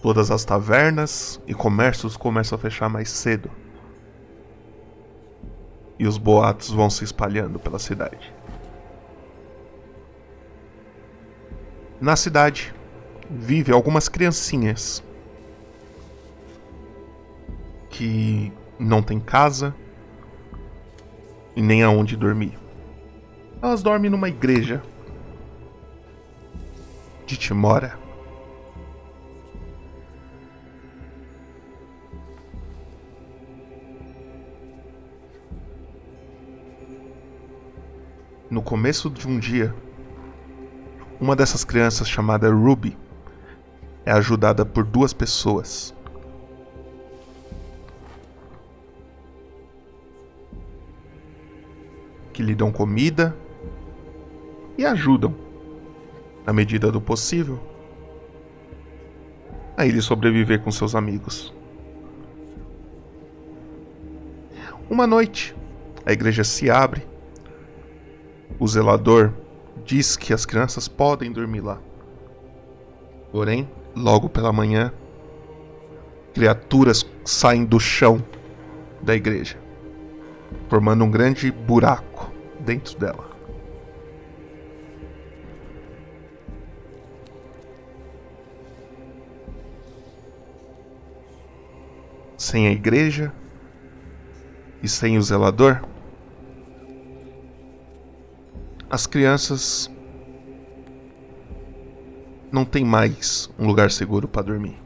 todas 0.00 0.30
as 0.30 0.42
tavernas 0.42 1.38
e 1.46 1.52
comércios 1.52 2.16
começam 2.16 2.56
a 2.56 2.58
fechar 2.58 2.88
mais 2.88 3.10
cedo. 3.10 3.50
E 5.98 6.06
os 6.06 6.16
boatos 6.16 6.70
vão 6.70 6.88
se 6.88 7.04
espalhando 7.04 7.58
pela 7.58 7.78
cidade. 7.78 8.32
Na 12.00 12.16
cidade, 12.16 12.74
vive 13.30 13.72
algumas 13.72 14.08
criancinhas 14.08 15.02
que 17.90 18.52
não 18.78 19.02
têm 19.02 19.18
casa 19.18 19.74
e 21.54 21.62
nem 21.62 21.82
aonde 21.82 22.16
dormir. 22.16 22.58
Elas 23.62 23.82
dormem 23.82 24.10
numa 24.10 24.28
igreja 24.28 24.82
de 27.24 27.36
Timora. 27.36 27.98
No 38.48 38.62
começo 38.62 39.10
de 39.10 39.26
um 39.26 39.38
dia, 39.38 39.74
uma 41.20 41.34
dessas 41.34 41.64
crianças 41.64 42.08
chamada 42.08 42.48
Ruby 42.48 42.96
é 44.06 44.12
ajudada 44.12 44.64
por 44.64 44.84
duas 44.84 45.12
pessoas. 45.12 45.92
Que 52.32 52.42
lhe 52.42 52.54
dão 52.54 52.70
comida 52.70 53.36
e 54.78 54.86
ajudam 54.86 55.34
na 56.46 56.52
medida 56.52 56.92
do 56.92 57.00
possível, 57.00 57.58
a 59.76 59.84
ele 59.84 60.00
sobreviver 60.00 60.62
com 60.62 60.70
seus 60.70 60.94
amigos. 60.94 61.52
Uma 64.88 65.08
noite, 65.08 65.56
a 66.04 66.12
igreja 66.12 66.44
se 66.44 66.70
abre. 66.70 67.04
O 68.60 68.68
zelador 68.68 69.32
diz 69.84 70.16
que 70.16 70.32
as 70.32 70.46
crianças 70.46 70.86
podem 70.86 71.32
dormir 71.32 71.62
lá. 71.62 71.80
Porém, 73.32 73.68
logo 73.96 74.28
pela 74.28 74.52
manhã, 74.52 74.92
criaturas 76.34 77.04
saem 77.24 77.64
do 77.64 77.80
chão 77.80 78.22
da 79.00 79.14
igreja, 79.14 79.58
formando 80.68 81.02
um 81.02 81.10
grande 81.10 81.50
buraco 81.50 82.30
dentro 82.60 82.98
dela. 82.98 83.36
sem 92.38 92.68
a 92.68 92.70
igreja 92.70 93.32
e 94.82 94.88
sem 94.88 95.18
o 95.18 95.22
zelador, 95.22 95.82
as 98.88 99.06
crianças 99.06 99.90
não 102.56 102.64
têm 102.64 102.86
mais 102.86 103.50
um 103.58 103.66
lugar 103.66 103.90
seguro 103.90 104.26
para 104.26 104.40
dormir. 104.40 104.85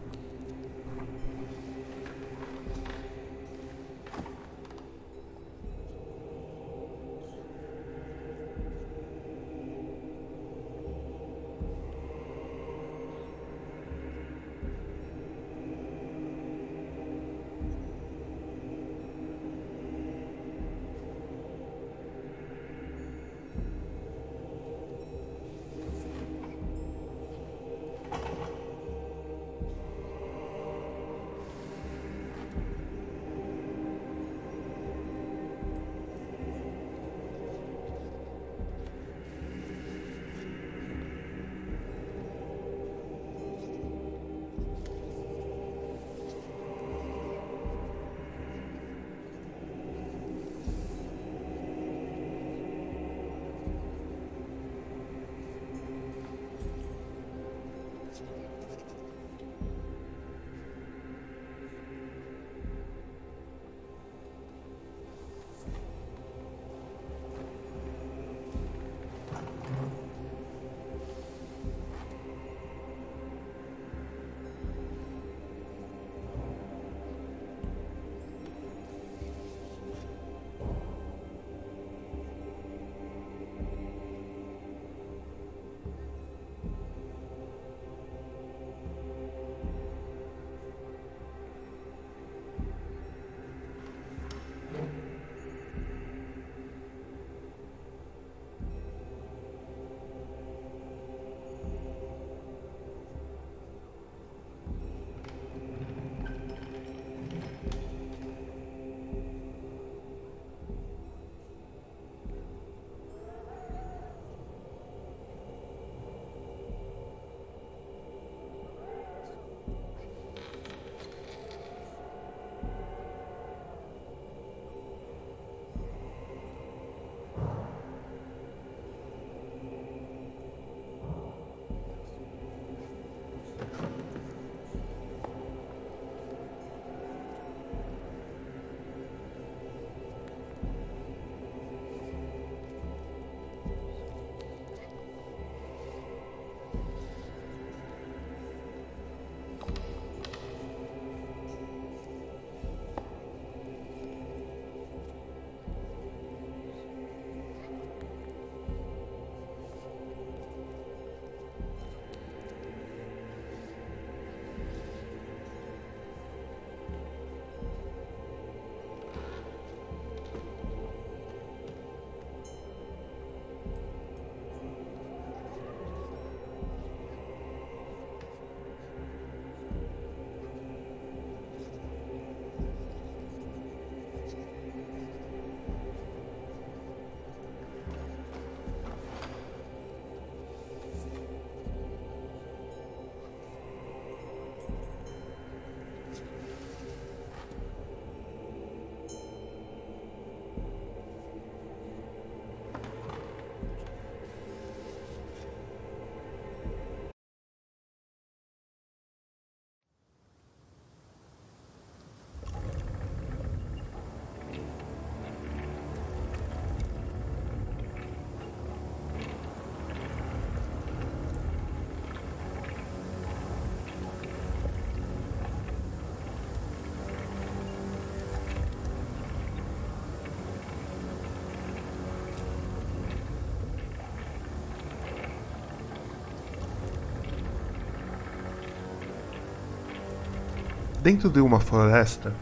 Dentro 241.10 241.28
de 241.28 241.40
uma 241.40 241.58
floresta, 241.58 242.32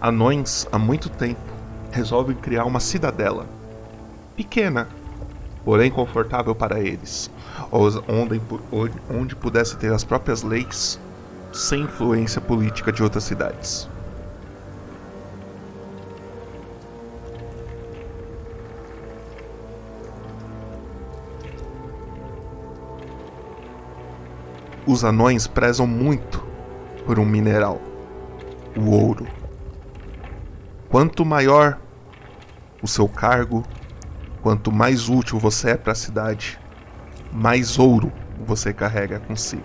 anões 0.00 0.66
há 0.72 0.78
muito 0.78 1.10
tempo 1.10 1.52
resolvem 1.90 2.34
criar 2.34 2.64
uma 2.64 2.80
cidadela. 2.80 3.46
Pequena, 4.34 4.88
porém 5.62 5.90
confortável 5.90 6.54
para 6.54 6.80
eles, 6.80 7.30
onde, 7.70 8.40
onde 9.10 9.36
pudesse 9.36 9.76
ter 9.76 9.92
as 9.92 10.02
próprias 10.02 10.42
leis 10.42 10.98
sem 11.52 11.82
influência 11.82 12.40
política 12.40 12.90
de 12.90 13.02
outras 13.02 13.24
cidades. 13.24 13.86
Os 24.86 25.04
anões 25.04 25.46
prezam 25.46 25.86
muito 25.86 26.41
por 27.04 27.18
um 27.18 27.24
mineral, 27.24 27.80
o 28.76 28.90
ouro. 28.90 29.26
Quanto 30.88 31.24
maior 31.24 31.80
o 32.82 32.86
seu 32.86 33.08
cargo, 33.08 33.64
quanto 34.42 34.70
mais 34.72 35.08
útil 35.08 35.38
você 35.38 35.70
é 35.70 35.76
para 35.76 35.92
a 35.92 35.96
cidade, 35.96 36.60
mais 37.32 37.78
ouro 37.78 38.12
você 38.46 38.72
carrega 38.72 39.18
consigo. 39.20 39.62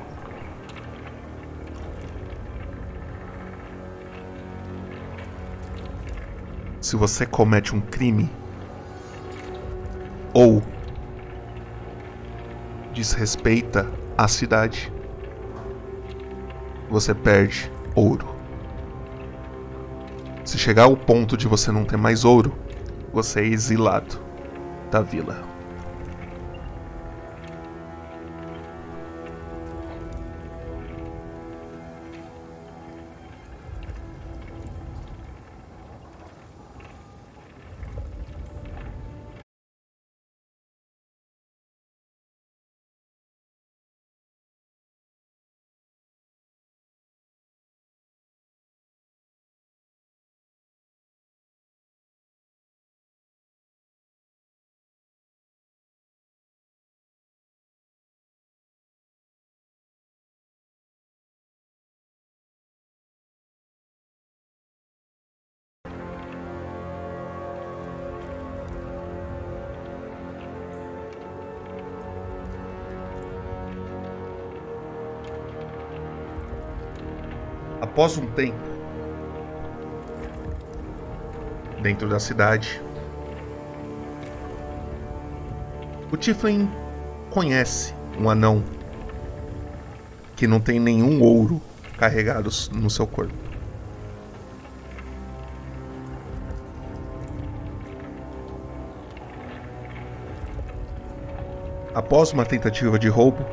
Se 6.80 6.96
você 6.96 7.26
comete 7.26 7.76
um 7.76 7.82
crime 7.82 8.30
ou 10.34 10.64
desrespeita 12.94 13.92
a 14.18 14.28
cidade, 14.28 14.92
você 17.00 17.14
perde 17.14 17.72
ouro. 17.94 18.36
Se 20.44 20.58
chegar 20.58 20.86
ao 20.86 20.98
ponto 20.98 21.38
de 21.38 21.48
você 21.48 21.72
não 21.72 21.86
ter 21.86 21.96
mais 21.96 22.26
ouro, 22.26 22.58
você 23.14 23.42
é 23.42 23.46
exilado 23.46 24.20
da 24.90 25.02
vila. 25.02 25.57
Após 77.98 78.16
um 78.16 78.28
tempo, 78.28 78.56
dentro 81.82 82.08
da 82.08 82.20
cidade, 82.20 82.80
o 86.12 86.16
Tiflin 86.16 86.70
conhece 87.32 87.96
um 88.20 88.30
anão 88.30 88.64
que 90.36 90.46
não 90.46 90.60
tem 90.60 90.80
nenhum 90.80 91.24
ouro 91.24 91.60
carregado 91.98 92.52
no 92.72 92.88
seu 92.88 93.08
corpo. 93.08 93.34
Após 101.96 102.32
uma 102.32 102.46
tentativa 102.46 103.00
de 103.00 103.08
roubo, 103.08 103.44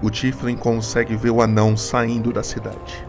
o 0.00 0.10
Tiflin 0.10 0.56
consegue 0.56 1.16
ver 1.16 1.30
o 1.30 1.42
anão 1.42 1.76
saindo 1.76 2.32
da 2.32 2.42
cidade. 2.42 3.04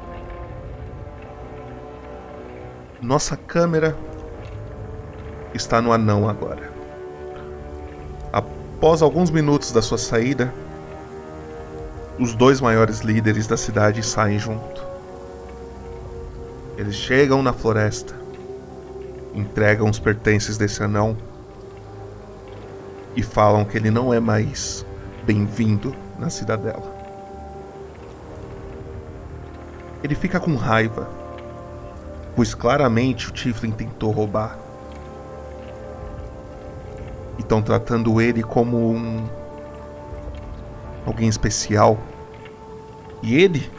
Nossa 3.02 3.38
câmera 3.38 3.96
está 5.54 5.82
no 5.82 5.94
anão 5.94 6.28
agora. 6.28 6.72
Após 8.34 9.02
alguns 9.02 9.30
minutos 9.30 9.72
da 9.72 9.82
sua 9.82 9.98
saída, 9.98 10.54
os 12.18 12.34
dois 12.34 12.60
maiores 12.60 13.00
líderes 13.00 13.48
da 13.48 13.56
cidade 13.56 14.04
saem 14.04 14.40
junto. 14.40 14.84
Eles 16.76 16.96
chegam 16.96 17.44
na 17.44 17.54
floresta, 17.54 18.16
entregam 19.34 19.90
os 19.90 20.00
pertences 20.00 20.58
desse 20.58 20.84
anão 20.84 21.16
e 23.16 23.22
falam 23.22 23.64
que 23.64 23.78
ele 23.78 23.92
não 23.92 24.14
é 24.14 24.20
mais 24.20 24.86
bem-vindo 25.26 25.96
na 26.20 26.30
cidadela. 26.30 27.00
Ele 30.04 30.16
fica 30.16 30.40
com 30.40 30.56
raiva, 30.56 31.10
pois 32.36 32.54
claramente 32.54 33.30
o 33.30 33.32
Tiflin 33.32 33.72
tentou 33.72 34.12
roubar. 34.12 34.58
E 37.38 37.42
estão 37.42 37.62
tratando 37.62 38.22
ele 38.22 38.44
como 38.44 38.92
um. 38.92 39.28
alguém 41.06 41.28
especial. 41.28 41.98
E 43.22 43.36
ele, 43.36 43.70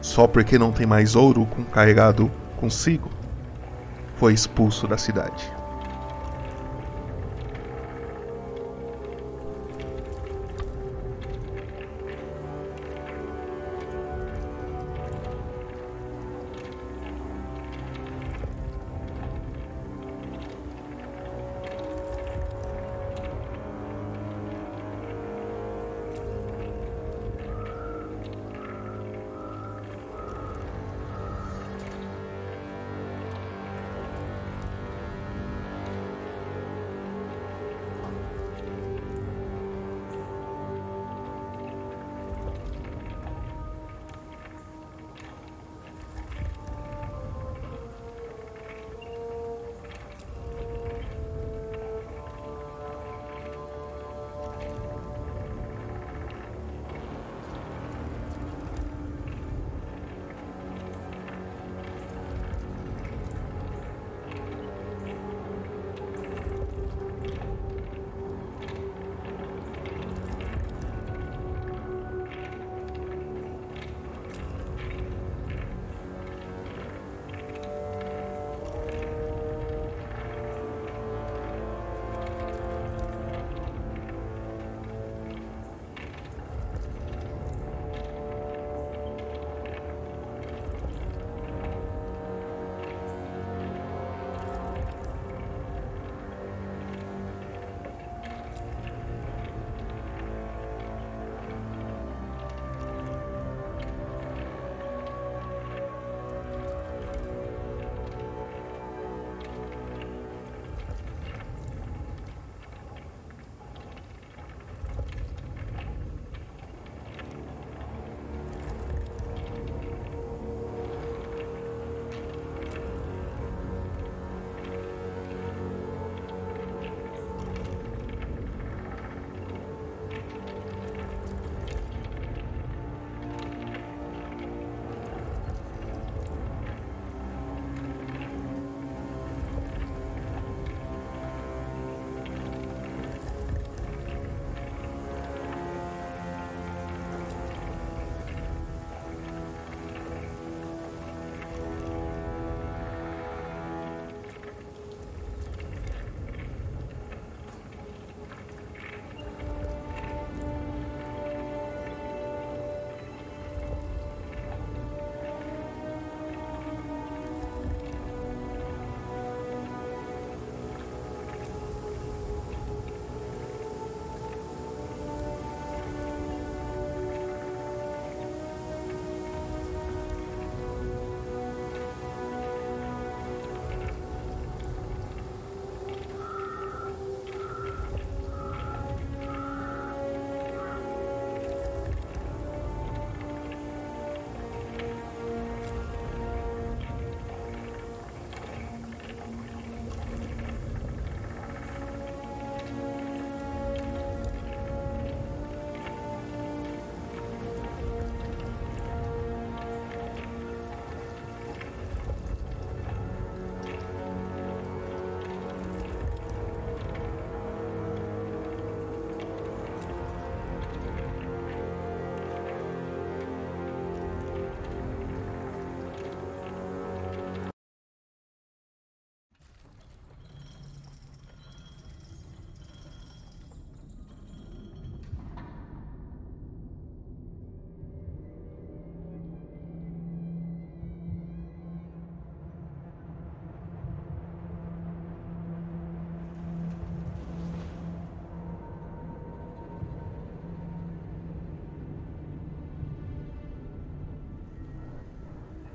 só 0.00 0.26
porque 0.26 0.58
não 0.58 0.72
tem 0.72 0.86
mais 0.86 1.14
ouro 1.14 1.46
carregado 1.70 2.30
consigo, 2.56 3.10
foi 4.16 4.32
expulso 4.32 4.86
da 4.86 4.96
cidade. 4.96 5.59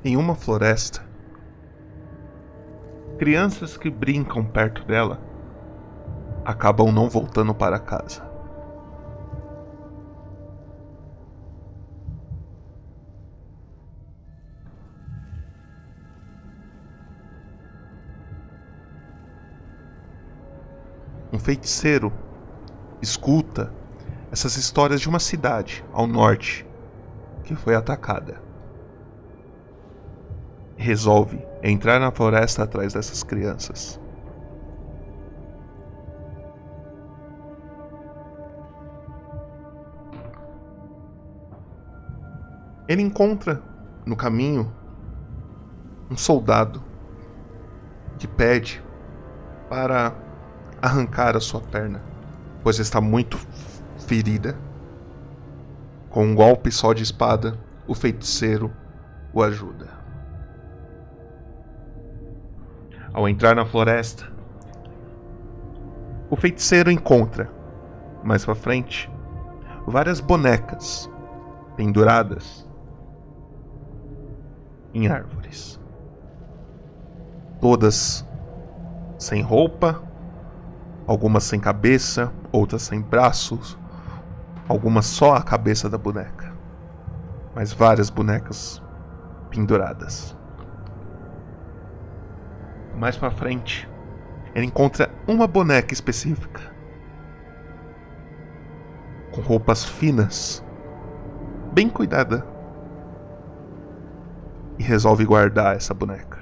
Em 0.08 0.16
uma 0.16 0.36
floresta, 0.36 1.04
crianças 3.18 3.76
que 3.76 3.90
brincam 3.90 4.46
perto 4.46 4.86
dela 4.86 5.20
acabam 6.46 6.92
não 6.92 7.10
voltando 7.10 7.56
para 7.56 7.80
casa. 7.80 8.22
Um 21.34 21.40
feiticeiro 21.40 22.14
escuta 23.02 23.74
essas 24.32 24.56
histórias 24.56 25.02
de 25.02 25.10
uma 25.10 25.20
cidade 25.20 25.84
ao 25.92 26.06
norte 26.06 26.64
que 27.44 27.56
foi 27.56 27.74
atacada. 27.74 28.45
Resolve 30.86 31.44
entrar 31.64 32.00
na 32.00 32.12
floresta 32.12 32.62
atrás 32.62 32.94
dessas 32.94 33.24
crianças. 33.24 34.00
Ele 42.88 43.02
encontra 43.02 43.64
no 44.06 44.16
caminho 44.16 44.72
um 46.08 46.16
soldado 46.16 46.84
que 48.20 48.28
pede 48.28 48.84
para 49.68 50.14
arrancar 50.80 51.36
a 51.36 51.40
sua 51.40 51.62
perna, 51.62 52.00
pois 52.62 52.78
está 52.78 53.02
muito 53.02 53.40
ferida. 54.06 54.56
Com 56.12 56.28
um 56.28 56.36
golpe 56.36 56.72
só 56.72 56.94
de 56.94 57.02
espada, 57.02 57.58
o 57.88 57.96
feiticeiro 57.96 58.72
o 59.34 59.42
ajuda. 59.42 59.85
Ao 63.16 63.30
entrar 63.30 63.56
na 63.56 63.66
floresta, 63.66 64.26
o 66.30 66.36
feiticeiro 66.36 66.92
encontra, 66.92 67.50
mais 68.22 68.44
para 68.44 68.54
frente, 68.54 69.10
várias 69.88 70.20
bonecas 70.20 71.10
penduradas 71.78 72.70
em 74.94 75.08
árvores. 75.08 75.80
Todas 77.62 78.28
sem 79.18 79.42
roupa, 79.42 80.04
algumas 81.08 81.46
sem 81.46 81.58
cabeça, 81.58 82.34
outras 82.52 82.82
sem 82.82 83.00
braços, 83.00 83.78
algumas 84.68 85.06
só 85.06 85.36
a 85.36 85.42
cabeça 85.42 85.90
da 85.90 85.98
boneca, 85.98 86.52
mas 87.56 87.72
várias 87.72 88.10
bonecas 88.10 88.84
penduradas. 89.50 90.36
Mais 92.98 93.18
para 93.18 93.30
frente, 93.30 93.90
ele 94.54 94.68
encontra 94.68 95.10
uma 95.28 95.46
boneca 95.48 95.94
específica 95.94 96.74
com 99.32 99.42
roupas 99.42 99.84
finas, 99.84 100.64
bem 101.74 101.90
cuidada, 101.90 102.48
e 104.80 104.84
resolve 104.84 105.26
guardar 105.26 105.76
essa 105.76 105.94
boneca. 105.94 106.40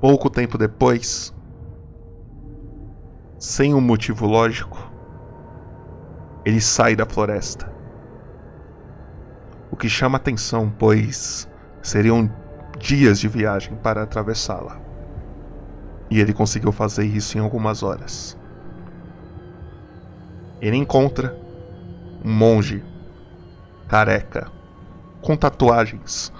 Pouco 0.00 0.28
tempo 0.28 0.58
depois, 0.58 1.34
sem 3.38 3.72
um 3.74 3.80
motivo 3.80 4.26
lógico, 4.26 4.78
ele 6.44 6.60
sai 6.60 6.94
da 6.94 7.06
floresta. 7.06 7.72
O 9.70 9.76
que 9.76 9.88
chama 9.88 10.18
atenção, 10.18 10.70
pois 10.78 11.48
seriam 11.82 12.30
dias 12.84 13.18
de 13.18 13.26
viagem 13.28 13.74
para 13.76 14.02
atravessá-la. 14.02 14.78
E 16.10 16.20
ele 16.20 16.34
conseguiu 16.34 16.70
fazer 16.70 17.04
isso 17.04 17.38
em 17.38 17.40
algumas 17.40 17.82
horas. 17.82 18.38
Ele 20.60 20.76
encontra 20.76 21.34
um 22.22 22.30
monge 22.30 22.84
careca 23.88 24.50
com 25.22 25.34
tatuagens 25.34 26.30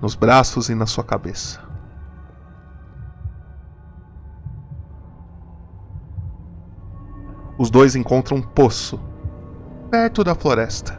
nos 0.00 0.14
braços 0.14 0.70
e 0.70 0.74
na 0.74 0.86
sua 0.86 1.04
cabeça. 1.04 1.60
Os 7.58 7.70
dois 7.70 7.94
encontram 7.94 8.38
um 8.38 8.42
poço 8.42 8.98
perto 9.90 10.24
da 10.24 10.34
floresta. 10.34 10.98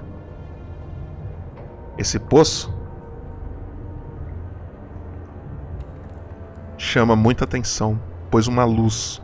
Esse 1.97 2.19
poço 2.19 2.72
chama 6.83 7.15
muita 7.15 7.45
atenção, 7.45 7.99
pois 8.29 8.47
uma 8.47 8.65
luz 8.65 9.21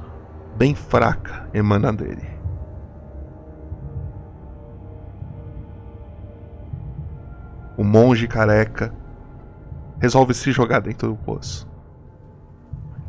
bem 0.56 0.74
fraca 0.74 1.50
emana 1.54 1.92
dele. 1.92 2.28
O 7.78 7.84
monge 7.84 8.28
careca 8.28 8.94
resolve 10.00 10.34
se 10.34 10.52
jogar 10.52 10.80
dentro 10.80 11.10
do 11.10 11.16
poço, 11.16 11.68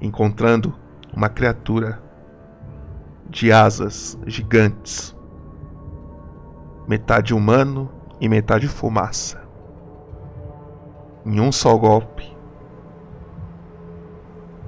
encontrando 0.00 0.74
uma 1.12 1.28
criatura 1.28 2.02
de 3.28 3.52
asas 3.52 4.18
gigantes 4.26 5.16
metade 6.88 7.32
humano 7.32 7.88
e 8.20 8.28
metade 8.28 8.66
fumaça. 8.66 9.40
Em 11.24 11.40
um 11.40 11.52
só 11.52 11.76
golpe, 11.76 12.29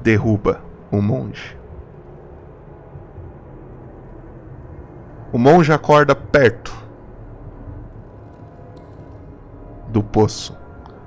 derruba 0.02 0.60
o 0.90 1.00
monge. 1.00 1.56
O 5.32 5.38
monge 5.38 5.72
acorda 5.72 6.14
perto 6.14 6.72
do 9.88 10.02
poço, 10.02 10.56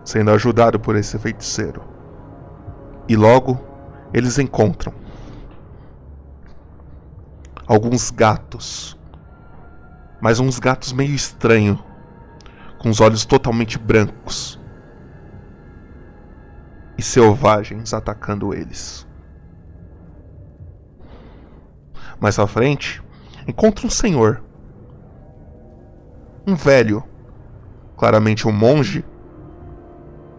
sendo 0.03 0.31
ajudado 0.31 0.79
por 0.79 0.95
esse 0.95 1.19
feiticeiro. 1.19 1.83
E 3.07 3.15
logo 3.15 3.59
eles 4.11 4.39
encontram 4.39 4.93
alguns 7.67 8.09
gatos 8.09 8.97
mas 10.25 10.39
uns 10.39 10.57
gatos 10.57 10.91
meio 10.91 11.13
estranhos, 11.13 11.77
com 12.79 12.89
os 12.89 12.99
olhos 12.99 13.25
totalmente 13.25 13.77
brancos 13.77 14.59
e 16.97 17.03
selvagens 17.03 17.93
atacando 17.93 18.53
eles. 18.53 19.07
Mais 22.19 22.39
à 22.39 22.47
frente, 22.47 23.03
encontra 23.47 23.85
um 23.85 23.89
senhor, 23.89 24.43
um 26.47 26.55
velho, 26.55 27.03
claramente 27.97 28.47
um 28.47 28.51
monge, 28.51 29.03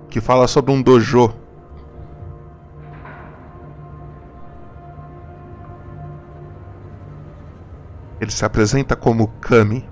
que 0.09 0.21
fala 0.21 0.47
sobre 0.47 0.73
um 0.73 0.81
dojo 0.81 1.35
Ele 8.19 8.31
se 8.31 8.45
apresenta 8.45 8.97
como 8.97 9.29
Kami 9.41 9.89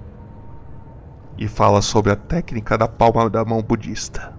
e 1.36 1.46
fala 1.46 1.82
sobre 1.82 2.10
a 2.10 2.16
técnica 2.16 2.78
da 2.78 2.88
palma 2.88 3.28
da 3.28 3.44
mão 3.44 3.62
budista. 3.62 4.33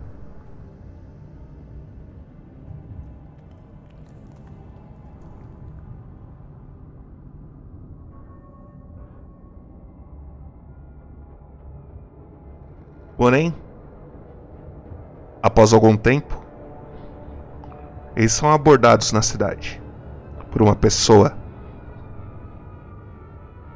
Porém, 13.18 13.56
após 15.42 15.74
algum 15.74 15.96
tempo, 15.96 16.44
eles 18.16 18.34
são 18.34 18.52
abordados 18.52 19.12
na 19.12 19.22
cidade 19.22 19.82
por 20.52 20.62
uma 20.62 20.76
pessoa 20.76 21.38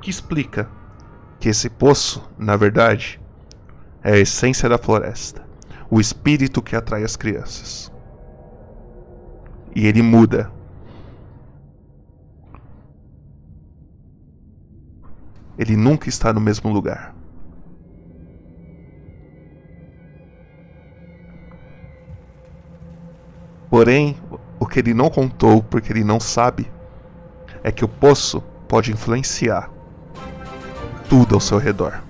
que 0.02 0.10
explica 0.10 0.70
que 1.40 1.49
esse 1.49 1.70
poço, 1.70 2.30
na 2.38 2.56
verdade, 2.56 3.20
é 4.03 4.14
a 4.14 4.18
essência 4.18 4.68
da 4.68 4.78
floresta, 4.78 5.44
o 5.90 5.99
espírito 5.99 6.61
que 6.61 6.76
atrai 6.76 7.03
as 7.03 7.16
crianças. 7.16 7.91
E 9.76 9.88
ele 9.88 10.02
muda. 10.02 10.52
Ele 15.57 15.76
nunca 15.76 16.07
está 16.07 16.32
no 16.32 16.40
mesmo 16.40 16.72
lugar. 16.72 17.19
Porém, 23.70 24.18
o 24.60 24.66
que 24.66 24.80
ele 24.80 24.94
não 24.94 25.10
contou, 25.10 25.62
porque 25.62 25.94
ele 25.94 26.04
não 26.04 26.20
sabe, 26.20 26.72
é 27.64 27.72
que 27.72 27.86
o 27.86 27.88
poço 27.88 28.41
pode 28.68 28.91
influenciar 28.91 29.70
tudo 31.08 31.36
ao 31.36 31.41
seu 31.41 31.58
redor. 31.58 32.04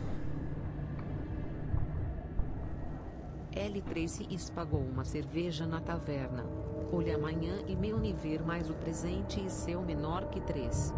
L3 3.54 4.28
e 4.30 4.52
pagou 4.52 4.82
uma 4.82 5.04
cerveja 5.04 5.66
na 5.66 5.82
taverna. 5.82 6.46
Olhe 6.92 7.12
amanhã 7.12 7.60
e 7.68 7.76
meu 7.76 8.00
nível 8.00 8.42
mais 8.46 8.70
o 8.70 8.74
presente 8.74 9.44
e 9.46 9.50
seu 9.50 9.82
menor 9.82 10.26
que 10.30 10.40
3. 10.42 10.94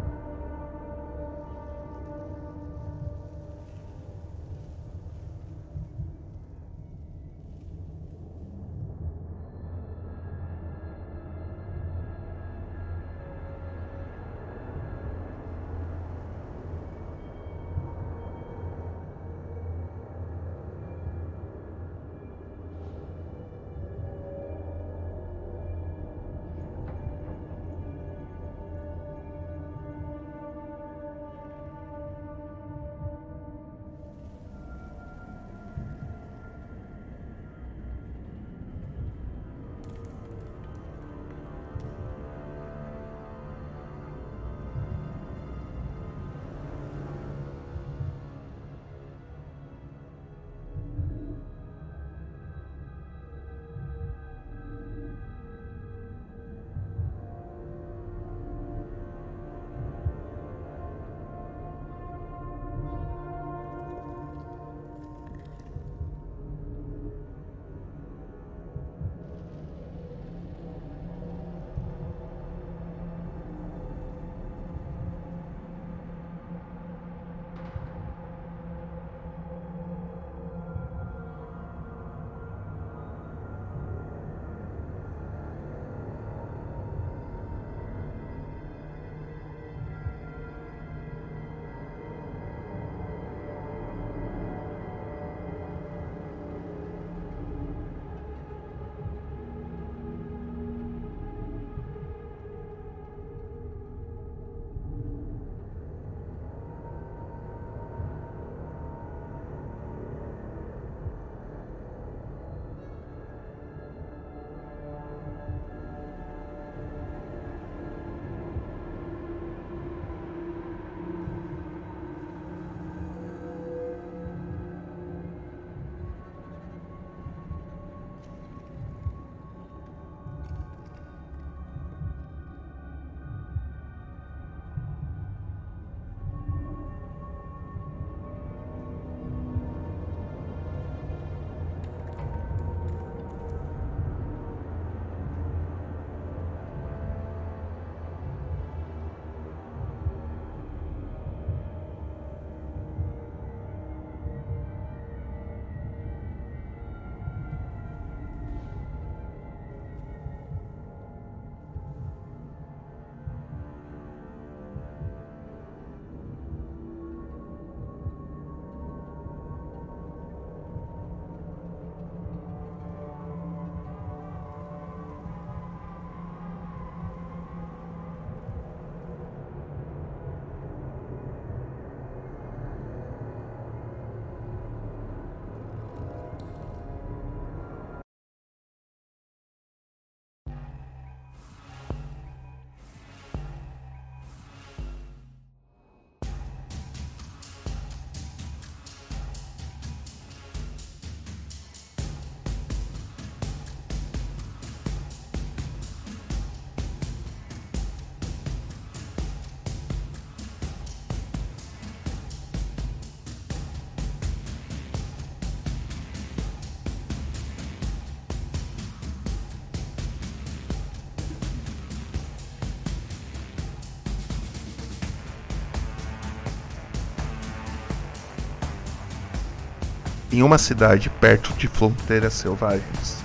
Em 230.31 230.41
uma 230.41 230.57
cidade 230.57 231.09
perto 231.09 231.53
de 231.53 231.67
fronteiras 231.67 232.33
selvagens. 232.33 233.17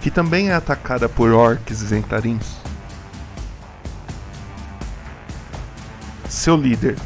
Que 0.00 0.10
também 0.10 0.50
é 0.50 0.54
atacada 0.54 1.08
por 1.08 1.30
orcs 1.30 1.80
e 1.80 1.86
zentarins. 1.86 2.56
Seu 6.28 6.56
líder, 6.56 6.98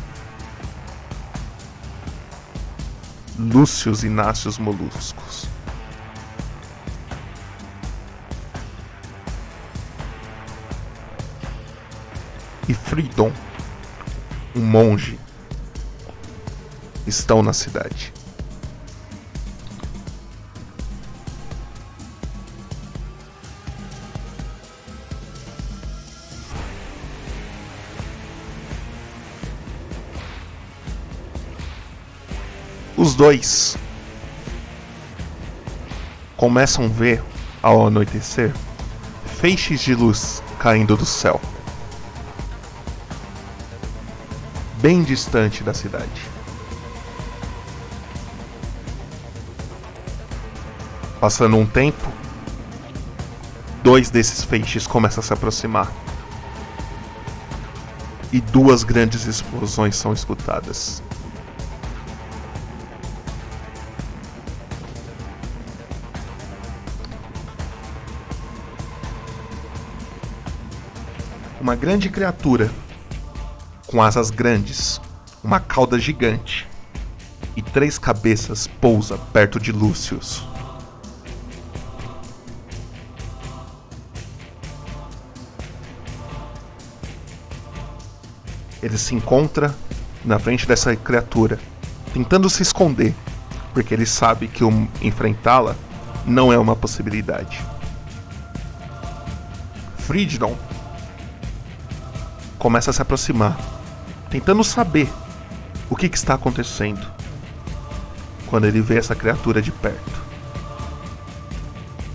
Lúcius 3.38 4.02
Inácios 4.02 4.56
Moluscos. 4.56 5.46
E 12.66 12.72
Fridon, 12.72 13.30
um 14.54 14.62
monge 14.62 15.18
estão 17.18 17.42
na 17.42 17.52
cidade. 17.52 18.12
Os 32.96 33.14
dois 33.14 33.76
começam 36.36 36.86
a 36.86 36.88
ver, 36.88 37.22
ao 37.62 37.86
anoitecer, 37.86 38.52
feixes 39.38 39.80
de 39.80 39.94
luz 39.94 40.42
caindo 40.58 40.96
do 40.96 41.04
céu, 41.04 41.40
bem 44.80 45.02
distante 45.02 45.62
da 45.62 45.74
cidade. 45.74 46.35
Passando 51.26 51.56
um 51.56 51.66
tempo, 51.66 52.08
dois 53.82 54.10
desses 54.10 54.44
feixes 54.44 54.86
começam 54.86 55.20
a 55.20 55.24
se 55.24 55.32
aproximar. 55.32 55.92
E 58.32 58.40
duas 58.40 58.84
grandes 58.84 59.26
explosões 59.26 59.96
são 59.96 60.12
escutadas. 60.12 61.02
Uma 71.60 71.74
grande 71.74 72.08
criatura 72.08 72.70
com 73.88 74.00
asas 74.00 74.30
grandes, 74.30 75.00
uma 75.42 75.58
cauda 75.58 75.98
gigante 75.98 76.68
e 77.56 77.62
três 77.62 77.98
cabeças 77.98 78.68
pousa 78.80 79.18
perto 79.32 79.58
de 79.58 79.72
Lúcius. 79.72 80.54
Ele 88.86 88.96
se 88.96 89.16
encontra 89.16 89.74
na 90.24 90.38
frente 90.38 90.64
dessa 90.64 90.94
criatura, 90.94 91.58
tentando 92.14 92.48
se 92.48 92.62
esconder, 92.62 93.12
porque 93.74 93.92
ele 93.92 94.06
sabe 94.06 94.46
que 94.46 94.62
enfrentá-la 95.02 95.74
não 96.24 96.52
é 96.52 96.58
uma 96.58 96.76
possibilidade. 96.76 97.60
Fridon 99.98 100.56
começa 102.60 102.90
a 102.90 102.92
se 102.92 103.02
aproximar, 103.02 103.58
tentando 104.30 104.62
saber 104.62 105.12
o 105.90 105.96
que, 105.96 106.08
que 106.08 106.16
está 106.16 106.34
acontecendo. 106.34 107.04
Quando 108.46 108.66
ele 108.66 108.80
vê 108.80 108.98
essa 108.98 109.16
criatura 109.16 109.60
de 109.60 109.72
perto, 109.72 110.22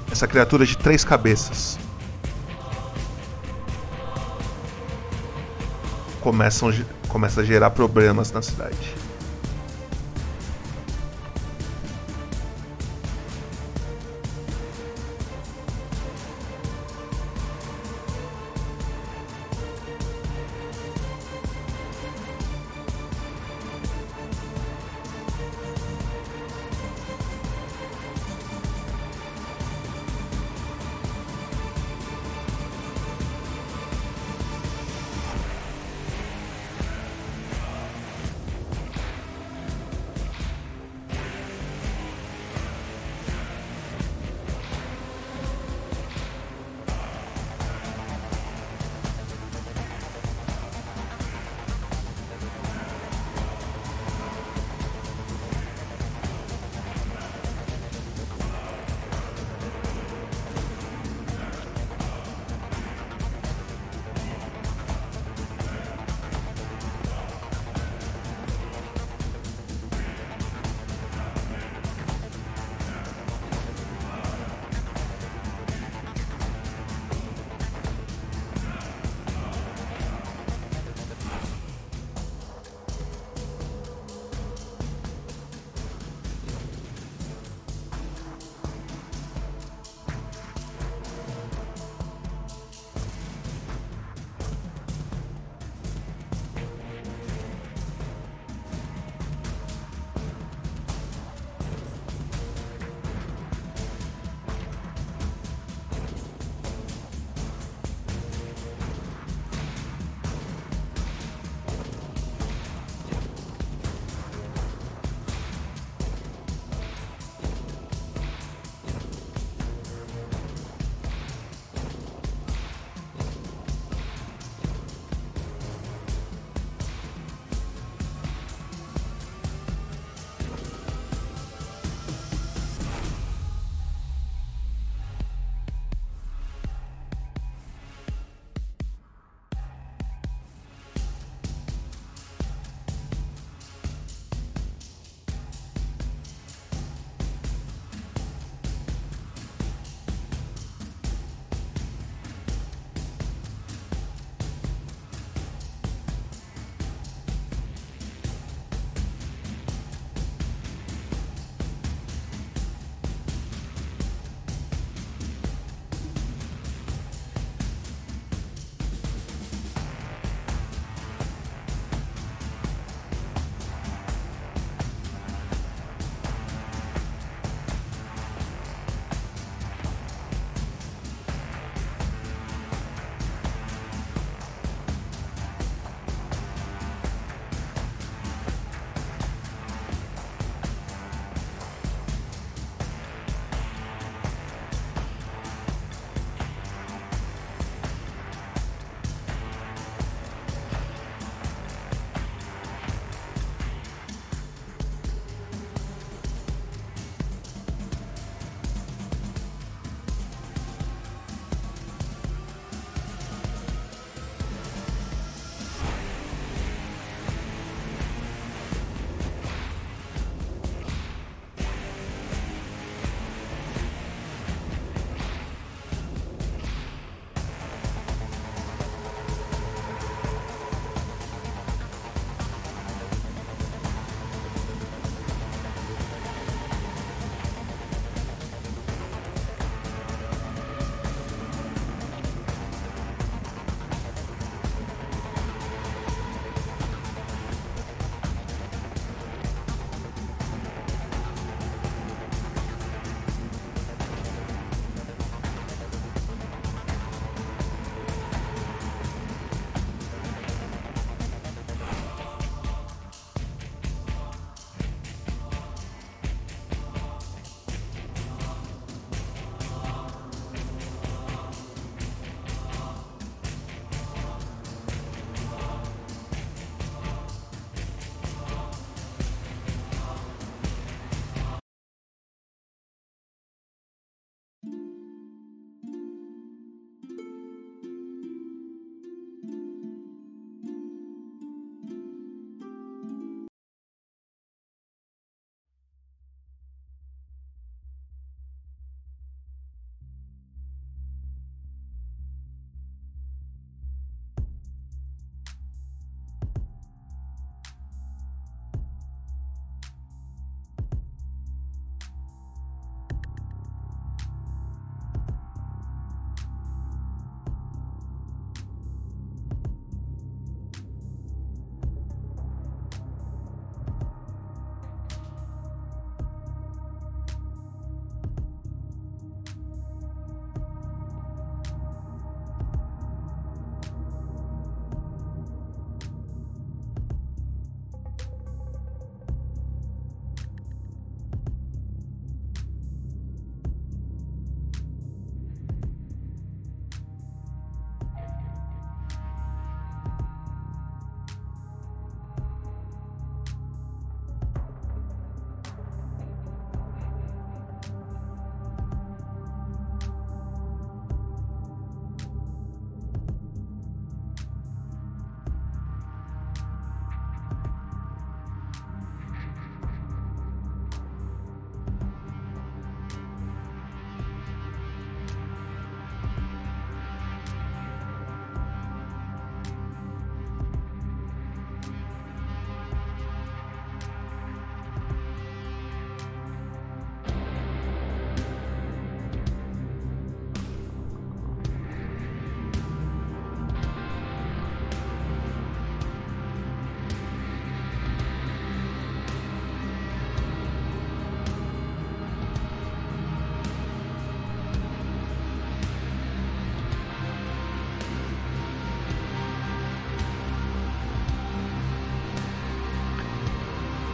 essa 0.10 0.26
criatura 0.26 0.66
de 0.66 0.78
três 0.78 1.04
cabeças, 1.04 1.78
começam, 6.22 6.72
começa 7.08 7.42
a 7.42 7.44
gerar 7.44 7.72
problemas 7.72 8.32
na 8.32 8.42
cidade. 8.42 8.96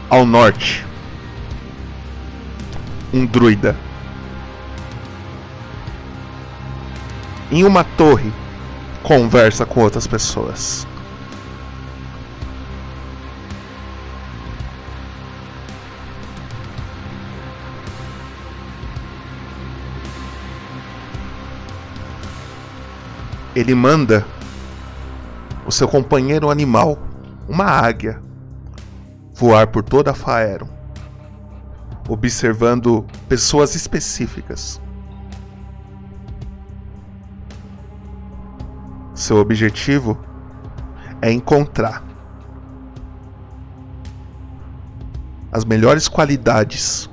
Ao 0.09 0.25
norte, 0.25 0.85
um 3.13 3.25
druida. 3.25 3.75
Em 7.51 7.65
uma 7.65 7.83
torre, 7.83 8.31
conversa 9.03 9.65
com 9.65 9.81
outras 9.81 10.07
pessoas. 10.07 10.87
Ele 23.53 23.75
manda 23.75 24.25
o 25.65 25.71
seu 25.71 25.87
companheiro 25.87 26.49
animal, 26.49 26.97
uma 27.49 27.65
águia, 27.65 28.21
voar 29.37 29.67
por 29.67 29.83
toda 29.83 30.11
a 30.11 30.13
Faeron, 30.15 30.67
observando 32.09 33.05
pessoas 33.29 33.75
específicas. 33.75 34.81
Seu 39.13 39.37
objetivo 39.37 40.17
é 41.21 41.31
encontrar 41.31 42.03
as 45.51 45.63
melhores 45.63 46.07
qualidades 46.07 47.09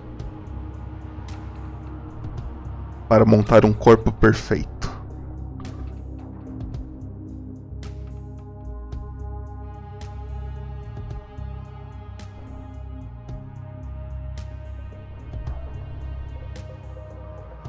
para 3.07 3.25
montar 3.25 3.67
um 3.67 3.73
corpo 3.73 4.11
perfeito. 4.11 4.74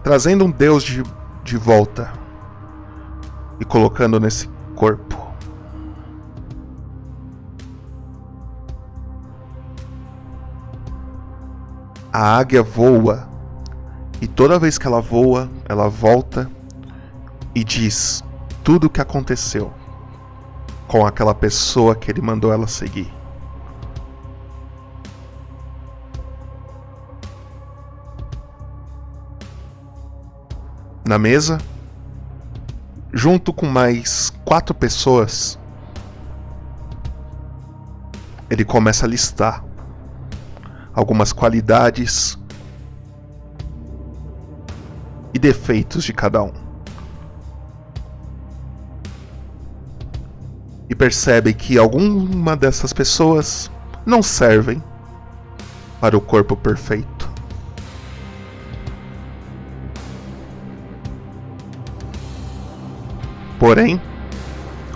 Trazendo 0.06 0.46
um 0.46 0.52
Deus 0.52 0.84
de, 0.84 1.02
de 1.44 1.58
volta 1.58 2.14
e 3.60 3.66
colocando 3.66 4.20
nesse 4.20 4.48
corpo. 4.76 5.18
A 12.14 12.38
águia 12.38 12.62
voa 12.62 13.28
e 14.22 14.28
toda 14.28 14.60
vez 14.60 14.78
que 14.78 14.86
ela 14.86 15.02
voa, 15.02 15.50
ela 15.68 15.90
volta 15.90 16.52
e 17.56 17.64
diz 17.64 18.24
tudo 18.64 18.86
o 18.86 18.90
que 18.92 19.02
aconteceu 19.02 19.74
com 20.88 21.04
aquela 21.04 21.34
pessoa 21.34 21.96
que 21.96 22.12
ele 22.12 22.22
mandou 22.22 22.54
ela 22.54 22.68
seguir. 22.68 23.12
Na 31.06 31.20
mesa, 31.20 31.60
junto 33.14 33.54
com 33.54 33.68
mais 33.68 34.34
quatro 34.44 34.74
pessoas, 34.74 35.60
ele 38.50 38.66
começa 38.66 39.06
a 39.06 39.10
listar 39.10 39.64
algumas 40.94 41.32
qualidades 41.32 42.38
e 45.34 45.38
defeitos 45.38 46.04
de 46.04 46.12
cada 46.14 46.42
um. 46.42 46.54
E 50.90 50.96
percebe 50.96 51.54
que 51.54 51.78
alguma 51.78 52.56
dessas 52.56 52.94
pessoas 52.94 53.70
não 54.06 54.24
servem 54.24 54.82
para 56.00 56.18
o 56.18 56.22
corpo 56.22 56.56
perfeito. 56.56 57.15
Porém, 63.60 64.02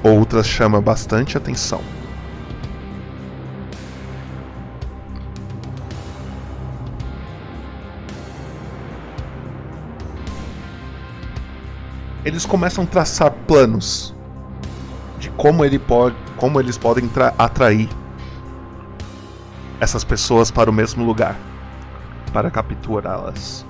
outras 0.04 0.48
chamam 0.48 0.82
bastante 0.82 1.38
atenção. 1.38 1.82
Eles 12.26 12.46
começam 12.46 12.84
a 12.84 12.88
traçar 12.88 13.32
planos 13.48 14.14
de 15.18 15.30
como, 15.32 15.64
ele 15.64 15.80
pode, 15.80 16.16
como 16.38 16.60
eles 16.60 16.78
podem 16.78 17.10
atrair 17.38 17.90
essas 19.80 20.04
pessoas 20.04 20.52
para 20.52 20.70
o 20.70 20.74
mesmo 20.74 21.04
lugar 21.06 21.36
para 22.34 22.52
capturá-las. 22.52 23.66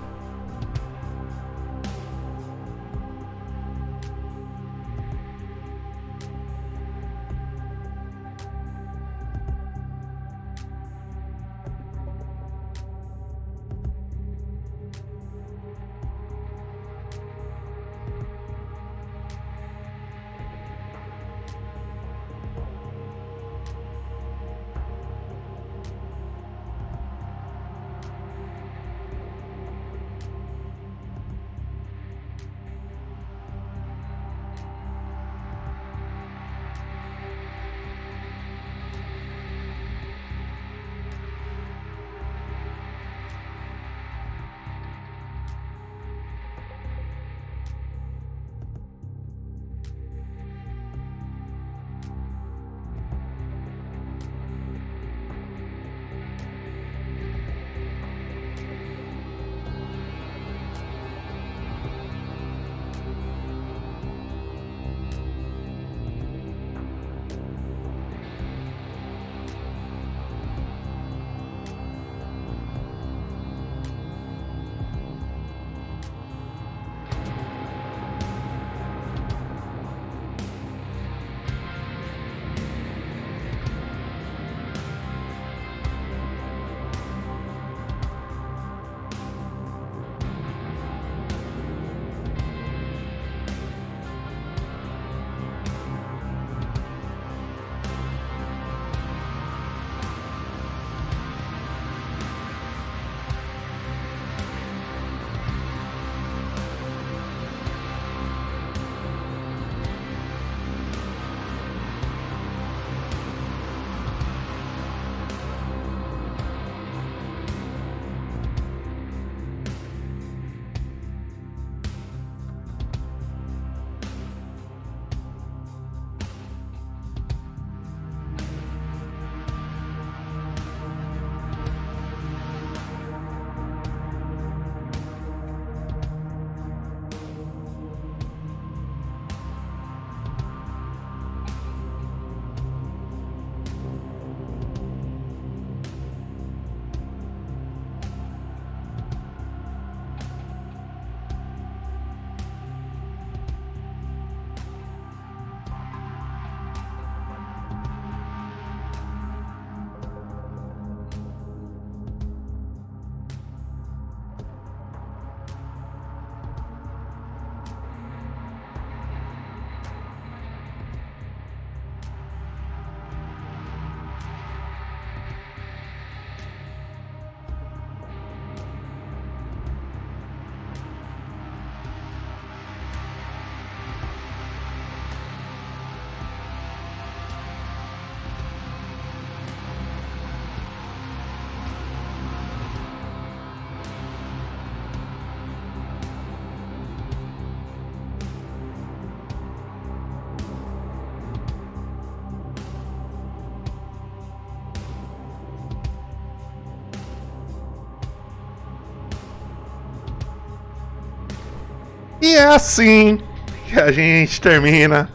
É 212.40 212.46
assim 212.46 213.20
que 213.68 213.80
a 213.80 213.92
gente 213.92 214.40
termina 214.40 215.10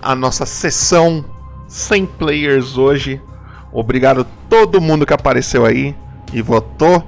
a 0.00 0.14
nossa 0.14 0.46
sessão 0.46 1.24
sem 1.66 2.06
players 2.06 2.78
hoje. 2.78 3.20
Obrigado 3.72 4.20
a 4.20 4.26
todo 4.48 4.80
mundo 4.80 5.04
que 5.04 5.12
apareceu 5.12 5.66
aí 5.66 5.94
e 6.32 6.40
votou. 6.40 7.04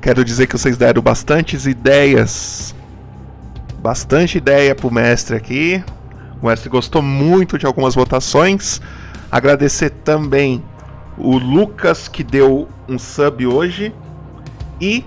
Quero 0.00 0.24
dizer 0.24 0.48
que 0.48 0.58
vocês 0.58 0.76
deram 0.76 1.00
bastantes 1.00 1.66
ideias. 1.66 2.74
Bastante 3.78 4.38
ideia 4.38 4.74
pro 4.74 4.90
mestre 4.92 5.36
aqui. 5.36 5.82
O 6.42 6.48
mestre 6.48 6.68
gostou 6.68 7.00
muito 7.00 7.56
de 7.56 7.64
algumas 7.64 7.94
votações. 7.94 8.82
Agradecer 9.30 9.90
também 9.90 10.62
o 11.16 11.38
Lucas 11.38 12.08
que 12.08 12.24
deu 12.24 12.68
um 12.88 12.98
sub 12.98 13.46
hoje. 13.46 13.94
E 14.80 15.04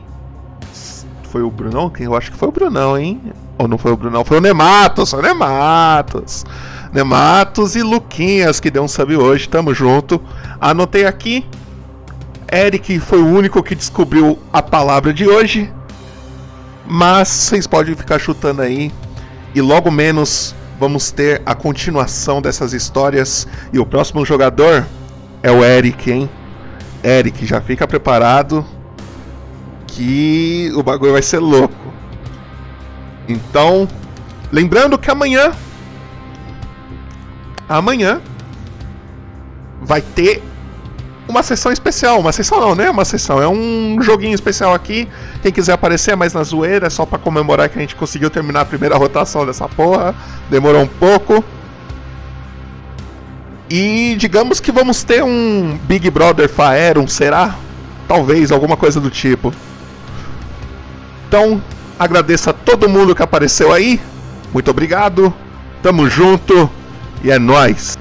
foi 1.35 1.43
o 1.43 1.51
Brunão? 1.51 1.91
Eu 1.99 2.15
acho 2.15 2.31
que 2.31 2.37
foi 2.37 2.47
o 2.47 2.51
Brunão, 2.51 2.97
hein? 2.97 3.21
Ou 3.57 3.67
não 3.67 3.77
foi 3.77 3.91
o 3.91 3.97
Brunão? 3.97 4.23
Foi 4.23 4.37
o 4.37 4.41
Nematos, 4.41 5.11
o 5.11 5.21
Nematos. 5.21 6.45
Nematos 6.93 7.75
e 7.75 7.83
Luquinhas 7.83 8.61
que 8.61 8.71
deu 8.71 8.83
um 8.83 8.87
sub 8.87 9.17
hoje, 9.17 9.49
tamo 9.49 9.73
junto. 9.73 10.21
Anotei 10.61 11.05
aqui. 11.05 11.45
Eric 12.49 13.01
foi 13.01 13.21
o 13.21 13.27
único 13.27 13.61
que 13.61 13.75
descobriu 13.75 14.39
a 14.53 14.61
palavra 14.61 15.13
de 15.13 15.27
hoje. 15.27 15.69
Mas 16.87 17.27
vocês 17.27 17.67
podem 17.67 17.93
ficar 17.95 18.17
chutando 18.17 18.61
aí. 18.61 18.89
E 19.53 19.59
logo 19.59 19.91
menos 19.91 20.55
vamos 20.79 21.11
ter 21.11 21.41
a 21.45 21.53
continuação 21.53 22.41
dessas 22.41 22.71
histórias. 22.71 23.45
E 23.73 23.79
o 23.79 23.85
próximo 23.85 24.25
jogador 24.25 24.85
é 25.43 25.51
o 25.51 25.65
Eric, 25.65 26.09
hein? 26.09 26.29
Eric, 27.03 27.45
já 27.45 27.59
fica 27.59 27.85
preparado 27.85 28.65
que 29.95 30.71
o 30.75 30.83
bagulho 30.83 31.13
vai 31.13 31.21
ser 31.21 31.39
louco. 31.39 31.73
Então, 33.27 33.87
lembrando 34.51 34.97
que 34.97 35.09
amanhã 35.09 35.53
amanhã 37.67 38.21
vai 39.81 40.01
ter 40.01 40.43
uma 41.27 41.41
sessão 41.41 41.71
especial, 41.71 42.19
uma 42.19 42.31
sessão 42.31 42.59
não, 42.59 42.75
né? 42.75 42.89
Uma 42.89 43.05
sessão, 43.05 43.41
é 43.41 43.47
um 43.47 43.97
joguinho 44.01 44.35
especial 44.35 44.73
aqui. 44.73 45.07
Quem 45.41 45.51
quiser 45.51 45.73
aparecer 45.73 46.15
mais 46.15 46.33
na 46.33 46.43
zoeira, 46.43 46.87
é 46.87 46.89
só 46.89 47.05
para 47.05 47.17
comemorar 47.17 47.69
que 47.69 47.77
a 47.77 47.81
gente 47.81 47.95
conseguiu 47.95 48.29
terminar 48.29 48.61
a 48.61 48.65
primeira 48.65 48.95
rotação 48.97 49.45
dessa 49.45 49.67
porra. 49.67 50.13
Demorou 50.49 50.81
um 50.81 50.87
pouco. 50.87 51.43
E 53.69 54.15
digamos 54.19 54.59
que 54.59 54.71
vamos 54.71 55.03
ter 55.03 55.23
um 55.23 55.79
Big 55.83 56.09
Brother 56.11 56.47
Faerum, 56.47 57.07
será? 57.07 57.55
Talvez, 58.07 58.51
alguma 58.51 58.77
coisa 58.77 58.99
do 58.99 59.09
tipo. 59.09 59.51
Então, 61.35 61.61
agradeço 61.99 62.49
a 62.49 62.53
todo 62.53 62.87
mundo 62.87 63.13
que 63.13 63.21
apareceu 63.21 63.73
aí. 63.73 63.99
Muito 64.53 64.71
obrigado. 64.71 65.33
Tamo 65.83 66.09
junto 66.09 66.69
e 67.21 67.29
é 67.29 67.37
nós. 67.37 67.97